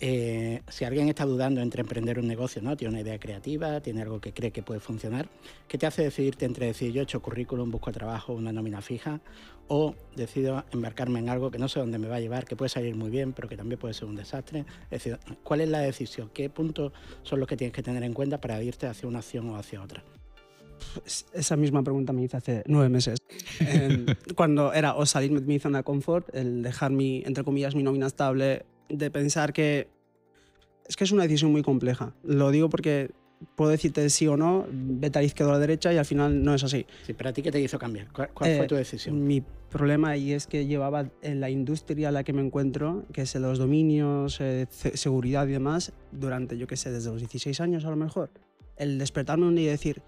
Eh, 0.00 0.62
si 0.68 0.84
alguien 0.84 1.08
está 1.08 1.24
dudando 1.24 1.60
entre 1.60 1.82
emprender 1.82 2.18
un 2.18 2.26
negocio, 2.26 2.60
¿no? 2.62 2.76
Tiene 2.76 2.92
una 2.94 3.00
idea 3.00 3.18
creativa, 3.18 3.80
tiene 3.80 4.02
algo 4.02 4.20
que 4.20 4.32
cree 4.32 4.50
que 4.50 4.62
puede 4.62 4.80
funcionar, 4.80 5.28
¿qué 5.68 5.78
te 5.78 5.86
hace 5.86 6.02
decidirte 6.02 6.44
entre 6.44 6.66
decir 6.66 6.92
yo 6.92 7.00
he 7.00 7.04
hecho 7.04 7.22
currículum, 7.22 7.70
busco 7.70 7.92
trabajo, 7.92 8.32
una 8.32 8.52
nómina 8.52 8.82
fija, 8.82 9.20
o 9.68 9.94
decido 10.14 10.64
embarcarme 10.72 11.20
en 11.20 11.28
algo 11.28 11.50
que 11.50 11.58
no 11.58 11.68
sé 11.68 11.80
dónde 11.80 11.98
me 11.98 12.08
va 12.08 12.16
a 12.16 12.20
llevar, 12.20 12.44
que 12.44 12.56
puede 12.56 12.68
salir 12.68 12.96
muy 12.96 13.10
bien, 13.10 13.32
pero 13.32 13.48
que 13.48 13.56
también 13.56 13.78
puede 13.78 13.94
ser 13.94 14.06
un 14.06 14.16
desastre? 14.16 14.64
¿cuál 15.42 15.60
es 15.60 15.68
la 15.68 15.80
decisión? 15.80 16.30
¿Qué 16.34 16.50
puntos 16.50 16.92
son 17.22 17.40
los 17.40 17.48
que 17.48 17.56
tienes 17.56 17.74
que 17.74 17.82
tener 17.82 18.02
en 18.02 18.12
cuenta 18.12 18.40
para 18.40 18.62
irte 18.62 18.86
hacia 18.86 19.08
una 19.08 19.20
acción 19.20 19.48
o 19.50 19.56
hacia 19.56 19.82
otra? 19.82 20.02
Esa 21.32 21.56
misma 21.56 21.82
pregunta 21.82 22.12
me 22.12 22.22
hice 22.22 22.36
hace 22.36 22.62
nueve 22.66 22.88
meses. 22.88 23.18
Em, 23.60 24.06
cuando 24.34 24.72
era 24.72 24.94
o 24.94 25.06
salir 25.06 25.32
de 25.32 25.46
mi 25.46 25.58
zona 25.58 25.78
de 25.78 25.84
confort, 25.84 26.34
el 26.34 26.62
dejar 26.62 26.90
mi, 26.90 27.22
entre 27.24 27.44
comillas, 27.44 27.74
mi 27.74 27.82
nómina 27.82 28.06
estable, 28.06 28.64
de 28.88 29.10
pensar 29.10 29.52
que 29.52 29.88
es 30.86 30.96
que 30.96 31.04
es 31.04 31.12
una 31.12 31.22
decisión 31.22 31.50
muy 31.52 31.62
compleja. 31.62 32.14
Lo 32.22 32.50
digo 32.50 32.68
porque 32.68 33.10
puedo 33.56 33.70
decirte 33.70 34.08
sí 34.10 34.26
o 34.26 34.36
no, 34.36 34.66
vete 34.70 35.18
a 35.18 35.22
la 35.22 35.26
izquierda 35.26 35.52
o 35.52 35.54
a 35.54 35.58
la 35.58 35.60
derecha 35.60 35.92
y 35.92 35.98
al 35.98 36.04
final 36.04 36.42
no 36.42 36.54
es 36.54 36.62
así. 36.64 36.86
Sí, 37.06 37.12
¿Para 37.14 37.32
ti 37.32 37.42
qué 37.42 37.50
te 37.50 37.60
hizo 37.60 37.78
cambiar? 37.78 38.10
¿Cuál, 38.12 38.30
cuál 38.34 38.56
fue 38.56 38.64
Eh, 38.64 38.68
tu 38.68 38.74
decisión? 38.74 39.26
Mi 39.26 39.42
problema 39.70 40.10
ahí 40.10 40.32
es 40.32 40.46
que 40.46 40.66
llevaba 40.66 41.10
en 41.22 41.40
la 41.40 41.50
industria 41.50 42.08
en 42.08 42.14
la 42.14 42.24
que 42.24 42.32
me 42.32 42.42
encuentro, 42.42 43.04
que 43.12 43.22
es 43.22 43.34
en 43.34 43.42
los 43.42 43.58
dominios, 43.58 44.40
eh, 44.40 44.66
seguridad 44.70 45.46
y 45.46 45.52
demás, 45.52 45.92
durante, 46.12 46.56
yo 46.58 46.66
qué 46.66 46.76
sé, 46.76 46.90
desde 46.90 47.10
los 47.10 47.20
16 47.20 47.60
años 47.60 47.84
a 47.84 47.90
lo 47.90 47.96
mejor. 47.96 48.30
El 48.76 48.98
despertarme 48.98 49.46
un 49.46 49.54
día 49.56 49.64
y 49.66 49.70
decir, 49.70 50.02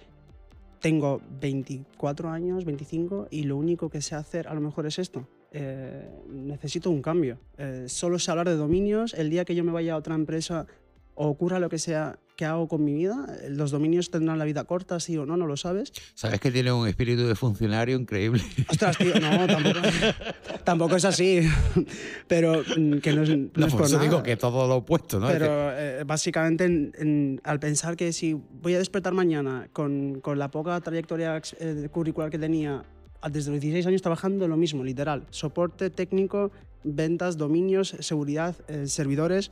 tengo 0.80 1.21
24 1.40 2.30
años, 2.30 2.64
25, 2.64 3.28
y 3.30 3.45
lo 3.45 3.56
único 3.56 3.88
que 3.88 4.00
sé 4.00 4.14
hacer 4.14 4.49
a 4.49 4.54
lo 4.54 4.61
mejor 4.61 4.87
es 4.87 4.99
esto. 4.99 5.26
Eh, 5.52 6.09
necesito 6.28 6.90
un 6.90 7.02
cambio. 7.02 7.38
Eh, 7.56 7.85
solo 7.88 8.18
sé 8.18 8.30
hablar 8.30 8.49
de 8.49 8.56
dominios. 8.56 9.14
El 9.14 9.30
día 9.30 9.45
que 9.45 9.54
yo 9.54 9.64
me 9.64 9.73
vaya 9.73 9.95
a 9.95 9.97
otra 9.97 10.14
empresa 10.14 10.66
o 11.14 11.28
ocurra 11.28 11.59
lo 11.59 11.68
que 11.68 11.78
sea 11.78 12.18
que 12.37 12.45
hago 12.45 12.69
con 12.69 12.85
mi 12.85 12.93
vida, 12.93 13.26
los 13.49 13.71
dominios 13.71 14.11
tendrán 14.11 14.38
la 14.38 14.45
vida 14.45 14.64
corta, 14.64 15.00
sí 15.00 15.16
o 15.16 15.25
no, 15.25 15.37
no 15.38 15.47
lo 15.47 15.57
sabes. 15.57 15.93
Sabes 16.14 16.38
que 16.38 16.50
tiene 16.52 16.71
un 16.71 16.87
espíritu 16.87 17.26
de 17.26 17.35
funcionario 17.35 17.97
increíble. 17.99 18.43
Ostras, 18.71 18.99
tío, 18.99 19.19
no, 19.19 19.47
tampoco, 19.47 19.78
tampoco 20.64 20.97
es 20.97 21.05
así. 21.07 21.40
Pero 22.28 22.62
mm, 22.76 22.99
que 22.99 23.12
no 23.14 23.23
es, 23.23 23.31
no 23.31 23.37
No, 23.55 23.66
es 23.66 23.73
por 23.73 23.81
por 23.81 23.87
eso 23.87 23.97
nada. 23.97 24.09
digo 24.09 24.23
que 24.23 24.37
todo 24.37 24.69
lo 24.69 24.76
opuesto, 24.76 25.19
¿no? 25.19 25.28
Pero 25.28 25.73
eh, 25.73 26.05
básicamente, 26.07 26.64
en- 26.64 26.93
en- 26.99 27.40
al 27.45 27.59
pensar 27.59 27.97
que 27.97 28.12
si 28.12 28.35
voy 28.35 28.75
a 28.75 28.78
despertar 28.78 29.14
mañana 29.14 29.69
con, 29.73 30.21
con 30.21 30.38
la 30.38 30.50
poca 30.50 30.78
trayectoria 30.81 31.40
eh, 31.59 31.88
curricular 31.90 32.31
que 32.31 32.38
tenía 32.38 32.85
desde 33.31 33.50
los 33.50 33.61
16 33.61 33.87
años 33.87 34.02
trabajando 34.02 34.47
lo 34.47 34.57
mismo, 34.57 34.85
literal. 34.85 35.26
Soporte 35.31 35.88
técnico, 35.90 36.50
ventas, 36.85 37.37
dominios, 37.38 37.97
seguridad, 38.00 38.55
eh, 38.69 38.87
servidores. 38.87 39.50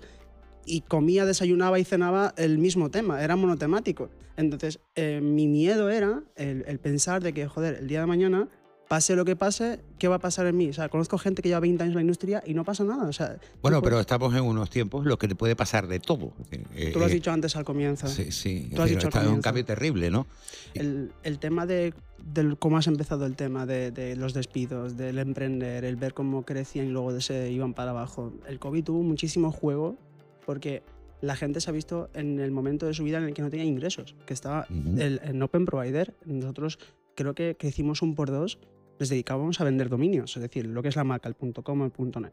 Y 0.67 0.83
comía, 0.83 1.25
desayunaba 1.25 1.79
y 1.79 1.85
cenaba 1.85 2.35
el 2.37 2.59
mismo 2.59 2.91
tema, 2.91 3.23
era 3.23 3.37
monotemático. 3.37 4.11
Entonces, 4.37 4.81
eh, 4.95 5.21
mi 5.23 5.47
miedo 5.47 5.91
era 5.91 6.23
el, 6.37 6.65
el 6.67 6.79
pensar 6.79 7.23
de 7.23 7.33
que, 7.33 7.47
joder, 7.47 7.75
el 7.81 7.87
día 7.87 8.01
de 8.01 8.07
mañana, 8.07 8.49
pase 8.89 9.17
lo 9.17 9.25
que 9.25 9.37
pase, 9.37 9.81
¿qué 9.99 10.09
va 10.09 10.17
a 10.17 10.19
pasar 10.19 10.47
en 10.47 10.57
mí? 10.57 10.69
O 10.69 10.73
sea, 10.73 10.89
conozco 10.89 11.19
gente 11.19 11.43
que 11.43 11.49
lleva 11.49 11.61
20 11.61 11.83
años 11.83 11.93
en 11.93 11.97
la 11.97 12.01
industria 12.03 12.43
y 12.47 12.55
no 12.55 12.65
pasa 12.65 12.85
nada. 12.85 13.09
O 13.09 13.13
sea, 13.13 13.39
bueno, 13.63 13.83
pero 13.83 14.01
estamos 14.01 14.35
en 14.35 14.43
unos 14.43 14.71
tiempos 14.71 15.05
los 15.05 15.19
que 15.19 15.29
te 15.29 15.35
puede 15.35 15.57
pasar 15.57 15.87
de 15.87 16.01
todo. 16.01 16.33
Eh, 16.51 16.91
Tú 16.93 16.99
lo 16.99 17.07
has 17.07 17.11
eh, 17.11 17.15
dicho 17.15 17.31
antes 17.33 17.57
al 17.57 17.65
comienzo. 17.65 18.09
Sí, 18.09 18.31
sí. 18.31 18.71
Tú 18.75 18.83
has 18.83 18.91
dicho 18.91 19.07
al 19.07 19.09
está 19.09 19.25
en 19.25 19.31
un 19.31 19.41
cambio 19.41 19.65
terrible, 19.65 20.11
¿no? 20.11 20.27
El, 20.75 21.13
el 21.23 21.39
tema 21.39 21.67
de 21.67 21.95
del 22.25 22.57
cómo 22.57 22.79
has 22.79 22.87
empezado 22.87 23.27
el 23.27 23.37
tema 23.37 23.67
de, 23.67 23.91
de 23.91 24.17
los 24.17 24.33
despidos, 24.33 24.97
del 24.97 25.19
emprender, 25.19 25.85
el 25.85 25.97
ver 25.97 26.15
cómo 26.15 26.45
crecían 26.45 26.87
y 26.87 26.89
luego 26.89 27.13
de 27.13 27.21
se 27.21 27.51
iban 27.51 27.75
para 27.75 27.91
abajo. 27.91 28.33
El 28.49 28.59
COVID 28.59 28.85
tuvo 28.85 29.03
muchísimo 29.03 29.53
juego 29.53 29.99
porque 30.45 30.83
la 31.21 31.37
gente 31.37 31.61
se 31.61 31.71
ha 31.71 31.73
visto 31.73 32.11
en 32.15 32.39
el 32.41 32.51
momento 32.51 32.87
de 32.87 32.95
su 32.95 33.05
vida 33.05 33.19
en 33.19 33.25
el 33.25 33.35
que 33.35 33.43
no 33.43 33.51
tenía 33.51 33.65
ingresos, 33.65 34.15
que 34.27 34.35
estaba 34.35 34.67
Ujú. 34.71 35.01
el, 35.01 35.21
en 35.25 35.43
Open 35.43 35.65
Provider. 35.65 36.15
Nosotros 36.27 36.79
creo 37.15 37.35
que 37.35 37.57
crecimos 37.57 38.03
un 38.03 38.15
por 38.15 38.31
dos, 38.31 38.59
les 38.99 39.09
dedicábamos 39.09 39.61
a 39.61 39.65
vender 39.65 39.89
dominios, 39.89 40.37
es 40.37 40.43
decir, 40.43 40.67
lo 40.67 40.83
que 40.83 40.89
es 40.89 40.97
la 40.97 41.05
marca, 41.05 41.29
el 41.29 41.35
.com, 41.37 41.83
el 41.83 41.93
.net. 42.23 42.33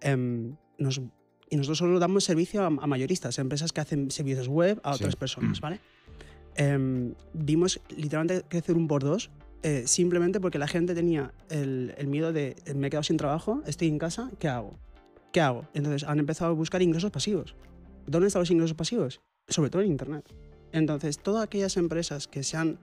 Em, 0.00 0.56
nos- 0.78 1.00
y 1.50 1.56
nosotros 1.56 1.78
solo 1.78 1.98
damos 1.98 2.24
servicio 2.24 2.62
a, 2.62 2.66
a 2.66 2.70
mayoristas, 2.86 3.38
a 3.38 3.42
empresas 3.42 3.72
que 3.72 3.80
hacen 3.80 4.10
servicios 4.10 4.48
web 4.48 4.80
a 4.84 4.92
Sí. 4.94 5.02
otras 5.04 5.16
personas, 5.16 5.60
¿vale? 5.60 5.80
Em, 6.54 7.14
vimos 7.32 7.80
literalmente 7.96 8.44
crecer 8.48 8.76
un 8.76 8.86
por 8.86 9.02
dos 9.02 9.30
eh, 9.62 9.84
simplemente 9.86 10.40
porque 10.40 10.58
la 10.58 10.66
gente 10.66 10.94
tenía 10.94 11.32
el, 11.50 11.94
el 11.96 12.06
miedo 12.08 12.32
de 12.32 12.56
"Eh, 12.66 12.74
me 12.74 12.88
he 12.88 12.90
quedado 12.90 13.04
sin 13.04 13.16
trabajo, 13.16 13.62
estoy 13.66 13.88
en 13.88 13.98
casa, 13.98 14.30
¿qué 14.38 14.48
hago? 14.48 14.78
¿Qué 15.32 15.40
hago? 15.40 15.66
Entonces 15.74 16.04
han 16.08 16.18
empezado 16.18 16.50
a 16.50 16.54
buscar 16.54 16.82
ingresos 16.82 17.10
pasivos. 17.10 17.54
¿Dónde 18.06 18.26
están 18.28 18.40
los 18.42 18.50
ingresos 18.50 18.74
pasivos? 18.76 19.20
Sobre 19.48 19.70
todo 19.70 19.82
en 19.82 19.88
Internet. 19.88 20.24
Entonces, 20.72 21.18
todas 21.18 21.44
aquellas 21.44 21.76
empresas 21.76 22.28
que 22.28 22.42
se 22.42 22.56
han 22.56 22.78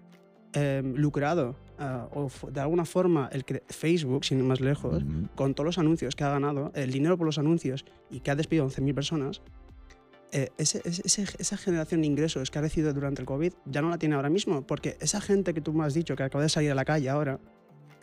eh, 0.53 0.81
lucrado 0.95 1.55
ah, 1.77 2.07
o 2.13 2.29
de 2.51 2.59
alguna 2.59 2.85
forma 2.85 3.29
el 3.31 3.45
Facebook, 3.69 4.25
sin 4.25 4.39
ir 4.39 4.43
más 4.43 4.61
lejos, 4.61 5.03
con 5.35 5.53
todos 5.53 5.65
los 5.65 5.77
anuncios 5.77 6.15
que 6.15 6.23
ha 6.23 6.29
ganado, 6.29 6.71
el 6.75 6.91
dinero 6.91 7.17
por 7.17 7.25
los 7.25 7.37
anuncios 7.37 7.85
y 8.09 8.19
que 8.21 8.31
ha 8.31 8.35
despedido 8.35 8.65
a 8.65 8.67
11.000 8.69 8.93
personas, 8.95 9.41
eh, 10.31 10.49
ese- 10.57 10.81
ese- 10.85 11.01
ese- 11.05 11.35
esa 11.39 11.57
generación 11.57 12.01
de 12.01 12.07
ingresos 12.07 12.51
que 12.51 12.59
ha 12.59 12.61
recibido 12.61 12.93
durante 12.93 13.21
el 13.21 13.25
COVID 13.27 13.53
ya 13.65 13.81
no 13.81 13.89
la 13.89 13.97
tiene 13.97 14.15
ahora 14.15 14.29
mismo, 14.29 14.61
porque 14.65 14.97
esa 15.01 15.21
gente 15.21 15.53
que 15.53 15.61
tú 15.61 15.73
me 15.73 15.85
has 15.85 15.93
dicho 15.93 16.15
que 16.15 16.23
acaba 16.23 16.43
de 16.43 16.49
salir 16.49 16.71
a 16.71 16.75
la 16.75 16.85
calle 16.85 17.09
ahora, 17.09 17.39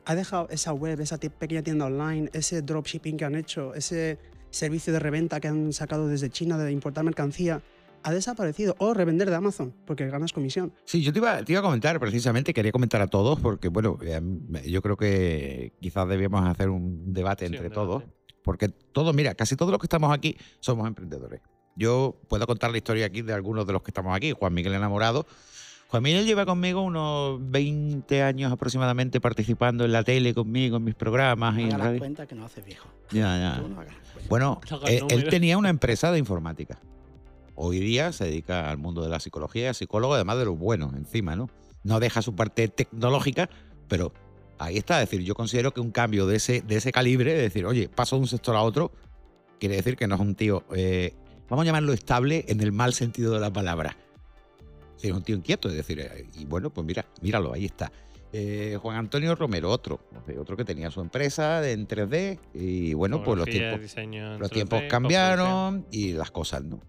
ha 0.05 0.15
dejado 0.15 0.49
esa 0.50 0.73
web, 0.73 1.00
esa 1.00 1.19
pequeña 1.19 1.62
tienda 1.62 1.87
online, 1.87 2.31
ese 2.33 2.62
dropshipping 2.62 3.17
que 3.17 3.25
han 3.25 3.35
hecho, 3.35 3.75
ese 3.75 4.19
servicio 4.57 4.93
de 4.93 4.99
reventa 4.99 5.41
que 5.41 5.49
han 5.49 5.73
sacado 5.73 6.09
desde 6.09 6.31
China 6.31 6.59
de 6.59 6.73
importar 6.73 7.05
mercancía, 7.05 7.63
ha 8.03 8.13
desaparecido. 8.13 8.75
O 8.79 8.95
revender 8.95 9.31
de 9.31 9.37
Amazon, 9.37 9.75
porque 9.85 10.07
ganas 10.09 10.33
comisión. 10.33 10.73
Sí, 10.85 11.03
yo 11.03 11.13
te 11.13 11.19
iba, 11.19 11.45
te 11.45 11.53
iba 11.53 11.61
a 11.61 11.63
comentar 11.63 11.99
precisamente, 12.01 12.55
quería 12.55 12.73
comentar 12.73 13.01
a 13.01 13.07
todos, 13.07 13.39
porque 13.41 13.69
bueno, 13.69 13.99
eh, 14.03 14.21
yo 14.67 14.83
creo 14.83 14.97
que 14.97 15.73
quizás 15.81 16.09
debíamos 16.09 16.45
hacer 16.47 16.71
un 16.71 17.13
debate 17.13 17.47
Sí, 17.47 17.55
entre 17.55 17.69
un 17.69 17.75
todos, 17.75 18.03
porque 18.43 18.69
todos, 18.69 19.15
mira, 19.15 19.35
casi 19.35 19.57
todos 19.57 19.73
los 19.73 19.81
que 19.81 19.87
estamos 19.87 20.13
aquí 20.13 20.37
somos 20.61 20.87
emprendedores. 20.87 21.41
Yo 21.77 22.19
puedo 22.29 22.47
contar 22.47 22.71
la 22.71 22.79
historia 22.79 23.07
aquí 23.07 23.23
de 23.23 23.35
algunos 23.35 23.67
de 23.67 23.73
los 23.75 23.83
que 23.83 23.91
estamos 23.91 24.17
aquí. 24.17 24.33
Juan 24.33 24.55
Miguel 24.55 24.75
Enamorado. 24.75 25.27
Juan 25.88 26.02
Miguel 26.02 26.26
lleva 26.26 26.45
conmigo 26.45 26.83
unos 26.83 27.38
20 27.50 28.23
años 28.23 28.52
aproximadamente 28.52 29.21
participando 29.21 29.85
en 29.85 29.93
la 29.93 30.02
tele 30.02 30.35
conmigo, 30.35 30.78
en 30.78 30.85
mis 30.85 30.95
programas 30.97 31.55
y 31.59 31.62
No 31.62 31.69
en 31.69 31.73
hagas 31.75 31.87
radio. 31.87 31.99
cuenta 32.00 32.26
que 32.26 32.35
no 32.35 32.45
haces 32.45 32.64
viejo. 32.64 32.88
Ya, 33.12 33.38
ya. 33.38 33.62
Tú 33.62 33.69
no 33.69 33.81
hagas 33.81 33.95
cuenta. 34.12 34.28
Bueno, 34.28 34.61
eh, 34.87 35.00
él 35.09 35.28
tenía 35.28 35.57
una 35.59 35.69
empresa 35.69 36.11
de 36.11 36.19
informática. 36.19 36.81
Hoy 37.55 37.78
día 37.78 38.12
se 38.12 38.25
dedica 38.25 38.69
al 38.69 38.78
mundo 38.78 39.02
de 39.02 39.09
la 39.09 39.21
psicología, 39.21 39.71
es 39.71 39.76
psicólogo, 39.78 40.14
además 40.14 40.38
de 40.38 40.45
lo 40.45 40.57
bueno, 40.57 40.93
encima, 40.97 41.37
¿no? 41.37 41.49
No 41.85 42.00
deja 42.00 42.21
su 42.21 42.35
parte 42.35 42.66
tecnológica, 42.69 43.49
pero 43.88 44.12
ahí 44.59 44.76
está. 44.78 45.00
Es 45.02 45.09
decir, 45.09 45.25
yo 45.25 45.35
considero 45.35 45.73
que 45.73 45.81
un 45.81 45.93
cambio 45.93 46.26
de 46.26 46.37
ese, 46.37 46.62
de 46.62 46.76
ese 46.76 46.90
calibre, 46.90 47.33
de 47.33 47.43
decir, 47.43 47.64
oye, 47.64 47.88
paso 47.88 48.16
de 48.16 48.23
un 48.23 48.28
sector 48.28 48.57
a 48.57 48.62
otro, 48.62 48.90
quiere 49.61 49.76
decir 49.76 49.97
que 49.97 50.09
no 50.09 50.16
es 50.16 50.21
un 50.21 50.35
tío, 50.35 50.64
eh, 50.75 51.14
vamos 51.49 51.62
a 51.62 51.66
llamarlo 51.66 51.93
estable 51.93 52.45
en 52.49 52.61
el 52.61 52.73
mal 52.73 52.93
sentido 52.93 53.33
de 53.33 53.40
la 53.40 53.52
palabra. 53.52 53.97
Es 55.03 55.12
un 55.12 55.23
tío 55.23 55.37
inquieto, 55.37 55.69
es 55.69 55.75
decir, 55.75 56.00
eh, 56.00 56.26
y 56.38 56.45
bueno, 56.45 56.71
pues 56.71 56.87
mira, 56.87 57.07
míralo, 57.21 57.53
ahí 57.53 57.67
está. 57.67 57.93
Eh, 58.33 58.76
Juan 58.81 58.97
Antonio 58.97 59.35
Romero, 59.35 59.71
otro, 59.71 60.00
otro 60.38 60.57
que 60.57 60.65
tenía 60.65 60.91
su 60.91 61.00
empresa 61.00 61.67
en 61.69 61.87
3D 61.87 62.38
y 62.55 62.93
bueno, 62.95 63.23
pues 63.23 63.38
los 63.38 63.47
tiempos, 63.47 63.81
los 63.81 63.95
3D, 63.95 64.50
tiempos 64.50 64.83
cambiaron 64.88 65.87
y 65.91 66.12
las 66.12 66.31
cosas 66.31 66.65
no. 66.65 66.81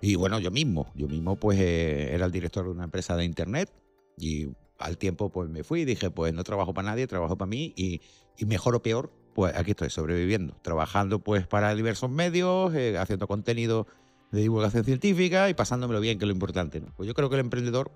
Y 0.00 0.14
bueno, 0.16 0.38
yo 0.38 0.50
mismo, 0.50 0.92
yo 0.94 1.08
mismo 1.08 1.36
pues 1.36 1.58
eh, 1.58 2.14
era 2.14 2.26
el 2.26 2.32
director 2.32 2.64
de 2.66 2.70
una 2.70 2.84
empresa 2.84 3.16
de 3.16 3.24
internet 3.24 3.72
y 4.18 4.48
al 4.78 4.98
tiempo 4.98 5.30
pues 5.30 5.48
me 5.48 5.64
fui 5.64 5.80
y 5.80 5.84
dije 5.86 6.10
pues 6.10 6.34
no 6.34 6.44
trabajo 6.44 6.74
para 6.74 6.90
nadie, 6.90 7.06
trabajo 7.06 7.36
para 7.36 7.48
mí 7.48 7.72
y, 7.74 8.02
y 8.36 8.44
mejor 8.44 8.74
o 8.74 8.82
peor 8.82 9.10
pues 9.34 9.54
aquí 9.54 9.72
estoy 9.72 9.90
sobreviviendo, 9.90 10.56
trabajando 10.62 11.18
pues 11.18 11.46
para 11.46 11.74
diversos 11.74 12.10
medios, 12.10 12.74
eh, 12.74 12.96
haciendo 12.96 13.26
contenido 13.26 13.86
de 14.32 14.40
divulgación 14.40 14.84
científica 14.84 15.48
y 15.48 15.54
pasándomelo 15.54 16.00
bien, 16.00 16.18
que 16.18 16.24
es 16.24 16.28
lo 16.28 16.32
importante. 16.34 16.80
¿no? 16.80 16.92
Pues 16.96 17.06
yo 17.06 17.14
creo 17.14 17.28
que 17.28 17.36
el 17.36 17.40
emprendedor, 17.40 17.90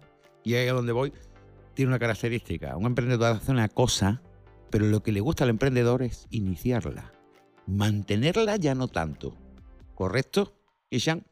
y 0.45 0.55
ahí 0.55 0.69
a 0.69 0.73
donde 0.73 0.93
voy, 0.93 1.13
tiene 1.75 1.91
una 1.91 1.99
característica. 1.99 2.77
Un 2.77 2.87
emprendedor 2.87 3.37
hace 3.37 3.53
una 3.53 3.69
cosa, 3.69 4.23
pero 4.71 4.87
lo 4.87 5.03
que 5.03 5.13
le 5.13 5.21
gusta 5.21 5.45
al 5.45 5.51
emprendedor 5.51 6.03
es 6.03 6.27
iniciarla. 6.31 7.13
Mantenerla 7.67 8.57
ya 8.57 8.75
no 8.75 8.89
tanto. 8.89 9.37
¿Correcto, 9.95 10.55
Ishan? 10.91 11.25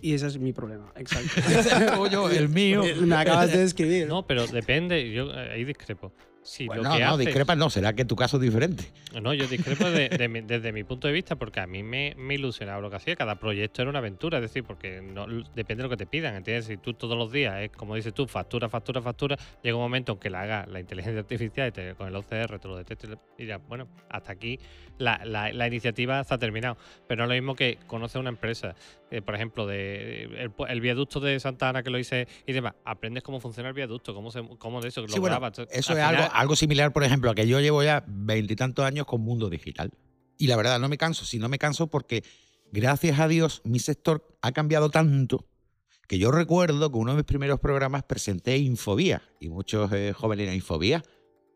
Y 0.00 0.14
ese 0.14 0.28
es 0.28 0.38
mi 0.38 0.52
problema, 0.52 0.92
exacto. 0.96 2.08
yo, 2.10 2.30
el 2.30 2.48
mío. 2.48 2.82
Me 3.00 3.16
acabas 3.16 3.50
de 3.50 3.58
describir. 3.58 4.06
No, 4.06 4.26
pero 4.26 4.46
depende, 4.46 5.12
yo 5.12 5.32
eh, 5.32 5.52
ahí 5.52 5.64
discrepo. 5.64 6.12
Si 6.48 6.64
lo 6.66 6.76
no, 6.76 6.98
no, 7.10 7.16
discrepas 7.18 7.58
no, 7.58 7.68
será 7.68 7.92
que 7.92 8.04
tu 8.06 8.16
caso 8.16 8.38
es 8.38 8.42
diferente. 8.42 8.84
No, 9.20 9.34
yo 9.34 9.46
discrepo 9.46 9.84
de- 9.90 10.08
de 10.08 10.28
mi- 10.28 10.40
desde 10.46 10.72
mi 10.72 10.82
punto 10.82 11.06
de 11.06 11.12
vista 11.12 11.36
porque 11.36 11.60
a 11.60 11.66
mí 11.66 11.82
me, 11.82 12.14
me 12.16 12.36
ilusionaba 12.36 12.80
lo 12.80 12.88
que 12.88 12.96
hacía. 12.96 13.16
Cada 13.16 13.34
proyecto 13.34 13.82
era 13.82 13.90
una 13.90 13.98
aventura, 13.98 14.38
es 14.38 14.42
decir, 14.42 14.64
porque 14.64 15.02
no, 15.02 15.26
depende 15.54 15.82
de 15.82 15.82
lo 15.82 15.88
que 15.90 15.98
te 15.98 16.06
pidan, 16.06 16.34
¿entiendes? 16.36 16.64
Si 16.64 16.78
tú 16.78 16.94
todos 16.94 17.18
los 17.18 17.30
días, 17.30 17.60
es 17.60 17.70
como 17.70 17.94
dices 17.96 18.14
tú, 18.14 18.26
factura, 18.26 18.68
factura, 18.70 19.02
factura, 19.02 19.36
llega 19.62 19.76
un 19.76 19.82
momento 19.82 20.12
en 20.12 20.18
que 20.18 20.30
la 20.30 20.40
haga 20.40 20.66
la 20.66 20.80
inteligencia 20.80 21.20
artificial 21.20 21.68
y 21.68 21.72
te- 21.72 21.94
con 21.94 22.08
el 22.08 22.16
OCR 22.16 22.58
te 22.58 22.66
lo 22.68 22.76
detecte 22.76 23.08
y 23.36 23.42
dirás, 23.42 23.60
bueno, 23.68 23.86
hasta 24.08 24.32
aquí 24.32 24.58
la, 24.96 25.20
la- 25.26 25.52
la 25.52 25.66
iniciativa 25.66 26.18
está 26.20 26.38
terminado. 26.38 26.78
Pero 27.06 27.18
no 27.18 27.24
es 27.24 27.28
lo 27.36 27.42
mismo 27.42 27.54
que 27.56 27.78
conoce 27.86 28.18
una 28.18 28.30
empresa, 28.30 28.74
eh, 29.10 29.22
por 29.22 29.34
ejemplo, 29.34 29.66
de 29.66 30.50
el, 30.68 30.80
viaducto 30.80 31.20
de 31.20 31.40
Santa 31.40 31.68
Ana 31.68 31.82
que 31.82 31.90
lo 31.90 31.98
hice 31.98 32.28
y 32.46 32.52
demás, 32.52 32.74
aprendes 32.84 33.22
cómo 33.22 33.40
funciona 33.40 33.68
el 33.68 33.74
viaducto, 33.74 34.14
cómo, 34.14 34.30
se, 34.30 34.42
cómo 34.58 34.80
de 34.80 34.88
eso, 34.88 35.02
lo 35.02 35.08
Sí, 35.08 35.18
bueno, 35.18 35.38
grabas. 35.38 35.58
eso 35.70 35.92
Al 35.92 35.98
es 35.98 36.04
algo, 36.04 36.24
algo 36.32 36.56
similar, 36.56 36.92
por 36.92 37.04
ejemplo, 37.04 37.30
a 37.30 37.34
que 37.34 37.46
yo 37.46 37.60
llevo 37.60 37.82
ya 37.82 38.04
veintitantos 38.06 38.84
años 38.84 39.06
con 39.06 39.20
mundo 39.22 39.48
digital. 39.48 39.90
Y 40.36 40.46
la 40.46 40.56
verdad, 40.56 40.78
no 40.78 40.88
me 40.88 40.98
canso. 40.98 41.24
Si 41.24 41.38
no 41.38 41.48
me 41.48 41.58
canso 41.58 41.88
porque, 41.88 42.22
gracias 42.70 43.18
a 43.18 43.28
Dios, 43.28 43.60
mi 43.64 43.80
sector 43.80 44.38
ha 44.40 44.52
cambiado 44.52 44.88
tanto 44.90 45.46
que 46.08 46.18
yo 46.18 46.30
recuerdo 46.30 46.90
que 46.90 46.96
uno 46.96 47.12
de 47.12 47.16
mis 47.18 47.26
primeros 47.26 47.60
programas 47.60 48.02
presenté 48.02 48.56
Infobía. 48.56 49.22
Y 49.40 49.50
muchos 49.50 49.92
eh, 49.92 50.14
jóvenes 50.14 50.44
eran 50.44 50.54
Infobía. 50.54 51.02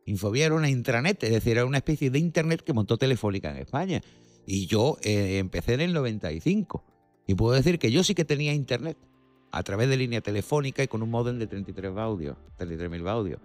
Infobía 0.05 0.47
era 0.47 0.55
una 0.55 0.69
intranet, 0.69 1.23
es 1.23 1.31
decir, 1.31 1.53
era 1.53 1.65
una 1.65 1.79
especie 1.79 2.11
de 2.11 2.19
internet 2.19 2.63
que 2.63 2.73
montó 2.75 2.99
Telefónica 2.99 3.51
en 3.51 3.59
España. 3.59 4.03
Y 4.47 4.67
yo 4.67 4.99
eh, 5.03 5.39
empecé 5.39 5.75
en 5.75 5.81
el 5.81 5.93
95. 5.95 6.85
Y 7.27 7.35
puedo 7.35 7.55
decir 7.55 7.79
que 7.79 7.91
yo 7.91 8.05
sí 8.05 8.15
que 8.15 8.25
tenía 8.25 8.53
internet 8.53 8.97
a 9.51 9.63
través 9.63 9.89
de 9.89 9.97
línea 9.97 10.21
telefónica 10.21 10.83
y 10.83 10.89
con 10.89 11.03
un 11.03 11.11
modem 11.11 11.39
de 11.39 11.47
33 11.47 11.93
baudios, 11.93 12.37
33.000 12.59 13.03
baudios. 13.03 13.41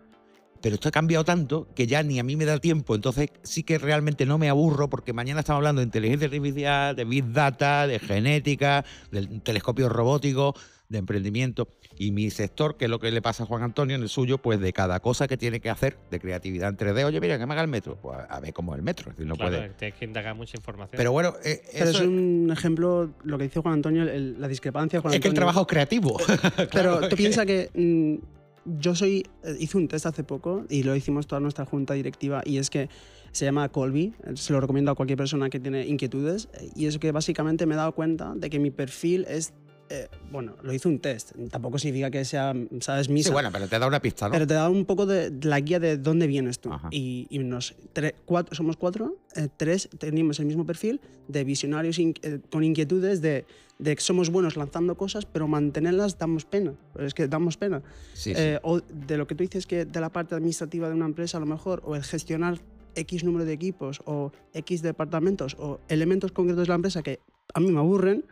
Pero 0.61 0.75
esto 0.75 0.89
ha 0.89 0.91
cambiado 0.91 1.23
tanto 1.23 1.67
que 1.75 1.85
ya 1.85 2.01
ni 2.01 2.17
a 2.19 2.23
mí 2.23 2.35
me 2.35 2.45
da 2.45 2.57
tiempo. 2.57 2.95
Entonces 2.95 3.29
sí 3.43 3.63
que 3.63 3.77
realmente 3.77 4.25
no 4.25 4.37
me 4.37 4.49
aburro 4.49 4.89
porque 4.89 5.13
mañana 5.13 5.41
estamos 5.41 5.59
hablando 5.59 5.81
de 5.81 5.85
inteligencia 5.85 6.25
artificial, 6.25 6.95
de 6.95 7.05
big 7.05 7.31
data, 7.31 7.85
de 7.85 7.99
genética, 7.99 8.83
del 9.11 9.41
telescopio 9.41 9.89
robótico, 9.89 10.55
de 10.89 10.99
emprendimiento. 10.99 11.67
Y 11.97 12.11
mi 12.11 12.29
sector, 12.29 12.77
que 12.77 12.85
es 12.85 12.91
lo 12.91 12.99
que 12.99 13.11
le 13.11 13.21
pasa 13.21 13.43
a 13.43 13.45
Juan 13.45 13.63
Antonio 13.63 13.95
en 13.95 14.01
el 14.03 14.09
suyo, 14.09 14.37
pues 14.37 14.59
de 14.59 14.71
cada 14.71 14.99
cosa 15.01 15.27
que 15.27 15.35
tiene 15.37 15.59
que 15.59 15.69
hacer 15.69 15.97
de 16.11 16.19
creatividad 16.19 16.69
en 16.69 16.77
3D. 16.77 17.03
Oye, 17.05 17.19
mira, 17.19 17.37
que 17.37 17.45
me 17.45 17.53
haga 17.53 17.61
el 17.63 17.67
metro. 17.67 17.97
Pues 18.01 18.17
a, 18.29 18.39
ver 18.39 18.53
cómo 18.53 18.73
es 18.73 18.77
el 18.77 18.83
metro. 18.83 19.09
Es 19.11 19.17
decir, 19.17 19.27
no 19.27 19.35
claro, 19.35 19.57
puede. 19.57 19.69
tienes 19.71 19.97
que 19.97 20.05
indagar 20.05 20.35
mucha 20.35 20.57
información. 20.57 20.95
Pero 20.97 21.11
bueno, 21.11 21.33
eh, 21.43 21.61
Pero 21.73 21.89
eso 21.89 22.01
es 22.03 22.07
un 22.07 22.49
ejemplo, 22.51 23.09
lo 23.23 23.37
que 23.37 23.45
dice 23.45 23.59
Juan 23.59 23.73
Antonio, 23.75 24.03
el- 24.03 24.39
la 24.39 24.47
discrepancia. 24.47 25.01
Juan 25.01 25.13
es 25.15 25.19
que 25.19 25.27
el 25.27 25.33
trabajo 25.33 25.61
es 25.61 25.67
creativo. 25.67 26.17
Pero 26.55 26.69
Claro, 26.69 27.09
tú 27.09 27.15
piensas 27.15 27.45
que 27.45 27.69
mm, 27.73 28.79
yo 28.79 28.95
soy. 28.95 29.25
eh, 29.43 29.55
Hice 29.59 29.77
un 29.77 29.87
test 29.87 30.05
hace 30.05 30.23
poco 30.23 30.65
y 30.69 30.83
lo 30.83 30.95
hicimos 30.95 31.27
toda 31.27 31.41
nuestra 31.41 31.65
junta 31.65 31.95
directiva 31.95 32.41
y 32.45 32.59
es 32.59 32.69
que 32.69 32.87
se 33.33 33.43
llama 33.45 33.67
Colby. 33.69 34.13
eh, 34.25 34.31
Se 34.35 34.53
lo 34.53 34.61
recomiendo 34.61 34.91
a 34.91 34.95
cualquier 34.95 35.17
persona 35.17 35.49
que 35.49 35.59
tiene 35.59 35.85
inquietudes. 35.85 36.47
Y 36.75 36.85
es 36.85 36.97
que 36.97 37.11
básicamente 37.11 37.65
me 37.65 37.73
he 37.73 37.77
dado 37.77 37.91
cuenta 37.93 38.33
de 38.35 38.49
que 38.49 38.59
mi 38.59 38.71
perfil 38.71 39.25
es. 39.27 39.53
Eh, 39.89 40.07
bueno, 40.31 40.55
lo 40.63 40.73
hice 40.73 40.87
un 40.87 40.99
test. 40.99 41.31
Tampoco 41.51 41.77
significa 41.79 42.09
que 42.11 42.25
sea, 42.25 42.53
¿sabes? 42.81 43.09
Misa. 43.09 43.29
Sí, 43.29 43.33
bueno, 43.33 43.49
pero 43.51 43.67
te 43.67 43.77
da 43.79 43.87
una 43.87 44.01
pista, 44.01 44.27
¿no? 44.27 44.33
Pero 44.33 44.45
te 44.47 44.53
da 44.53 44.69
un 44.69 44.85
poco 44.85 45.05
de, 45.05 45.29
de 45.29 45.47
la 45.47 45.59
guía 45.59 45.79
de 45.79 45.97
dónde 45.97 46.27
vienes 46.27 46.59
tú. 46.59 46.69
Y, 46.91 47.27
y 47.29 47.39
nos, 47.39 47.75
tre- 47.93 48.15
cuatro, 48.25 48.55
somos 48.55 48.77
cuatro, 48.77 49.17
eh, 49.35 49.47
tres 49.55 49.89
tenemos 49.97 50.39
el 50.39 50.45
mismo 50.45 50.65
perfil 50.65 50.99
de 51.27 51.43
visionarios 51.43 51.99
in- 51.99 52.13
eh, 52.21 52.39
con 52.49 52.63
inquietudes 52.63 53.21
de, 53.21 53.45
de 53.79 53.95
que 53.95 54.01
somos 54.01 54.29
buenos 54.29 54.55
lanzando 54.57 54.95
cosas, 54.95 55.25
pero 55.25 55.47
mantenerlas 55.47 56.17
damos 56.17 56.45
pena. 56.45 56.73
Es 56.99 57.13
que 57.13 57.27
damos 57.27 57.57
pena. 57.57 57.81
Sí, 58.13 58.33
sí. 58.33 58.41
Eh, 58.41 58.59
o 58.63 58.79
de 58.81 59.17
lo 59.17 59.27
que 59.27 59.35
tú 59.35 59.43
dices 59.43 59.65
que 59.65 59.85
de 59.85 59.99
la 60.01 60.09
parte 60.11 60.35
administrativa 60.35 60.87
de 60.89 60.95
una 60.95 61.05
empresa 61.05 61.37
a 61.37 61.39
lo 61.39 61.45
mejor, 61.45 61.81
o 61.85 61.95
el 61.95 62.03
gestionar 62.03 62.59
X 62.95 63.23
número 63.23 63.45
de 63.45 63.53
equipos, 63.53 64.01
o 64.05 64.31
X 64.53 64.81
departamentos, 64.81 65.55
o 65.59 65.79
elementos 65.87 66.31
concretos 66.31 66.63
de 66.63 66.69
la 66.69 66.75
empresa 66.75 67.03
que 67.03 67.19
a 67.53 67.59
mí 67.59 67.71
me 67.71 67.77
aburren, 67.79 68.25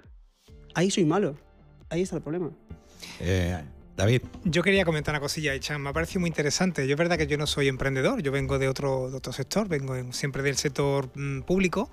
ahí 0.73 0.89
soy 0.89 1.05
malo. 1.05 1.37
Ahí 1.89 2.01
está 2.01 2.15
el 2.17 2.21
problema. 2.21 2.51
Eh, 3.19 3.61
David. 3.95 4.21
Yo 4.43 4.61
quería 4.63 4.83
comentar 4.83 5.13
una 5.13 5.19
cosilla, 5.21 5.57
Chan. 5.59 5.81
Me 5.81 5.89
ha 5.89 5.93
parecido 5.93 6.19
muy 6.21 6.27
interesante. 6.29 6.85
Yo 6.87 6.93
es 6.93 6.97
verdad 6.97 7.17
que 7.17 7.27
yo 7.27 7.37
no 7.37 7.47
soy 7.47 7.67
emprendedor, 7.67 8.21
yo 8.21 8.31
vengo 8.31 8.59
de 8.59 8.67
otro, 8.67 9.09
de 9.09 9.17
otro 9.17 9.31
sector, 9.31 9.67
vengo 9.67 9.95
en- 9.95 10.11
siempre 10.13 10.43
del 10.43 10.57
sector 10.57 11.09
mm, 11.15 11.41
público, 11.41 11.89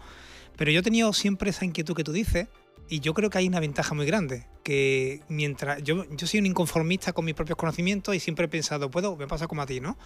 pero 0.57 0.71
yo 0.71 0.81
he 0.81 0.83
tenido 0.83 1.13
siempre 1.13 1.51
esa 1.51 1.65
inquietud 1.65 1.95
que 1.95 2.05
tú 2.05 2.13
dices 2.13 2.49
y 2.89 3.01
yo 3.01 3.15
creo 3.15 3.31
que 3.31 3.39
hay 3.39 3.47
una 3.47 3.61
ventaja 3.61 3.95
muy 3.95 4.05
grande, 4.07 4.47
que 4.65 5.21
mientras 5.29 5.83
yo, 5.83 6.05
yo 6.11 6.27
soy 6.27 6.41
un 6.41 6.47
inconformista 6.47 7.13
con 7.13 7.25
mis 7.25 7.35
propios 7.35 7.57
conocimientos 7.57 8.15
y 8.17 8.21
siempre 8.21 8.47
he 8.47 8.49
pensado, 8.49 8.91
puedo, 8.91 9.17
me 9.17 9.27
pasa 9.29 9.47
como 9.47 9.63
a 9.63 9.67
ti, 9.67 9.81
¿no? 9.81 9.97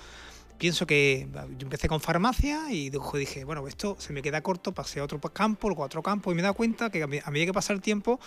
Pienso 0.59 0.87
que 0.87 1.29
yo 1.59 1.66
empecé 1.66 1.87
con 1.87 2.01
farmacia 2.01 2.71
y 2.71 2.90
dije, 2.90 3.45
bueno, 3.45 3.66
esto 3.69 3.97
se 3.99 4.14
me 4.14 4.23
queda 4.23 4.40
corto, 4.40 4.73
pasé 4.73 5.01
a 5.01 5.05
otro 5.05 5.21
campo, 5.21 5.69
luego 5.69 5.83
a 5.83 5.87
otro 5.87 6.03
campo 6.03 6.33
y 6.33 6.35
me 6.35 6.40
he 6.40 6.42
dado 6.42 6.55
cuenta 6.55 6.88
que 6.88 7.03
a 7.03 7.07
medida 7.07 7.47
que 7.47 7.53
pasa 7.53 7.75
el 7.75 7.83
tiempo, 7.83 8.19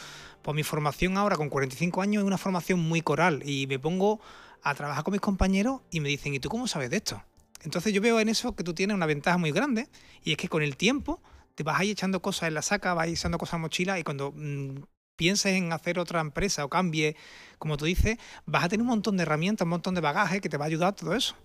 pues 0.44 0.54
mi 0.54 0.64
formación 0.64 1.18
ahora 1.18 1.38
con 1.38 1.50
45 1.50 2.02
años 2.02 2.22
es 2.22 2.28
una 2.28 2.38
formación 2.38 2.80
muy 2.80 3.02
coral 3.02 3.42
y 3.46 3.66
me 3.66 3.80
pongo 3.80 4.20
a 4.62 4.76
trabajar 4.76 5.04
con 5.04 5.14
mis 5.14 5.22
compañeros 5.22 5.82
y 5.90 6.02
me 6.02 6.10
dicen, 6.10 6.34
¿y 6.36 6.40
tú 6.40 6.50
cómo 6.50 6.68
sabes 6.68 6.92
de 6.92 6.98
esto? 6.98 7.24
Entonces 7.64 7.94
yo 7.94 8.02
veo 8.02 8.20
en 8.20 8.30
eso 8.30 8.56
que 8.56 8.64
tú 8.64 8.74
tienes 8.74 8.96
una 8.96 9.08
ventaja 9.08 9.38
muy 9.38 9.52
grande 9.52 9.90
y 10.24 10.32
es 10.32 10.38
que 10.38 10.48
con 10.50 10.62
el 10.62 10.78
tiempo 10.78 11.22
te 11.56 11.64
vas 11.64 11.80
ahí 11.80 11.90
echando 11.90 12.22
cosas 12.22 12.48
en 12.48 12.54
la 12.54 12.62
saca, 12.62 12.94
vas 12.94 13.08
echando 13.08 13.38
cosas 13.38 13.56
en 13.56 13.62
mochila 13.62 14.00
y 14.00 14.04
cuando 14.04 14.34
mm, 14.36 14.84
pienses 15.16 15.58
en 15.58 15.74
hacer 15.74 16.00
otra 16.00 16.22
empresa 16.22 16.64
o 16.64 16.70
cambie, 16.70 17.18
como 17.58 17.76
tú 17.76 17.86
dices, 17.86 18.18
vas 18.46 18.64
a 18.64 18.70
tener 18.70 18.82
un 18.84 18.88
montón 18.88 19.18
de 19.18 19.24
herramientas, 19.24 19.66
un 19.66 19.72
montón 19.72 19.96
de 19.96 20.02
bagaje 20.02 20.40
que 20.40 20.48
te 20.48 20.58
va 20.58 20.66
a 20.66 20.68
ayudar 20.68 20.96
todo 20.96 21.14
eso. 21.14 21.36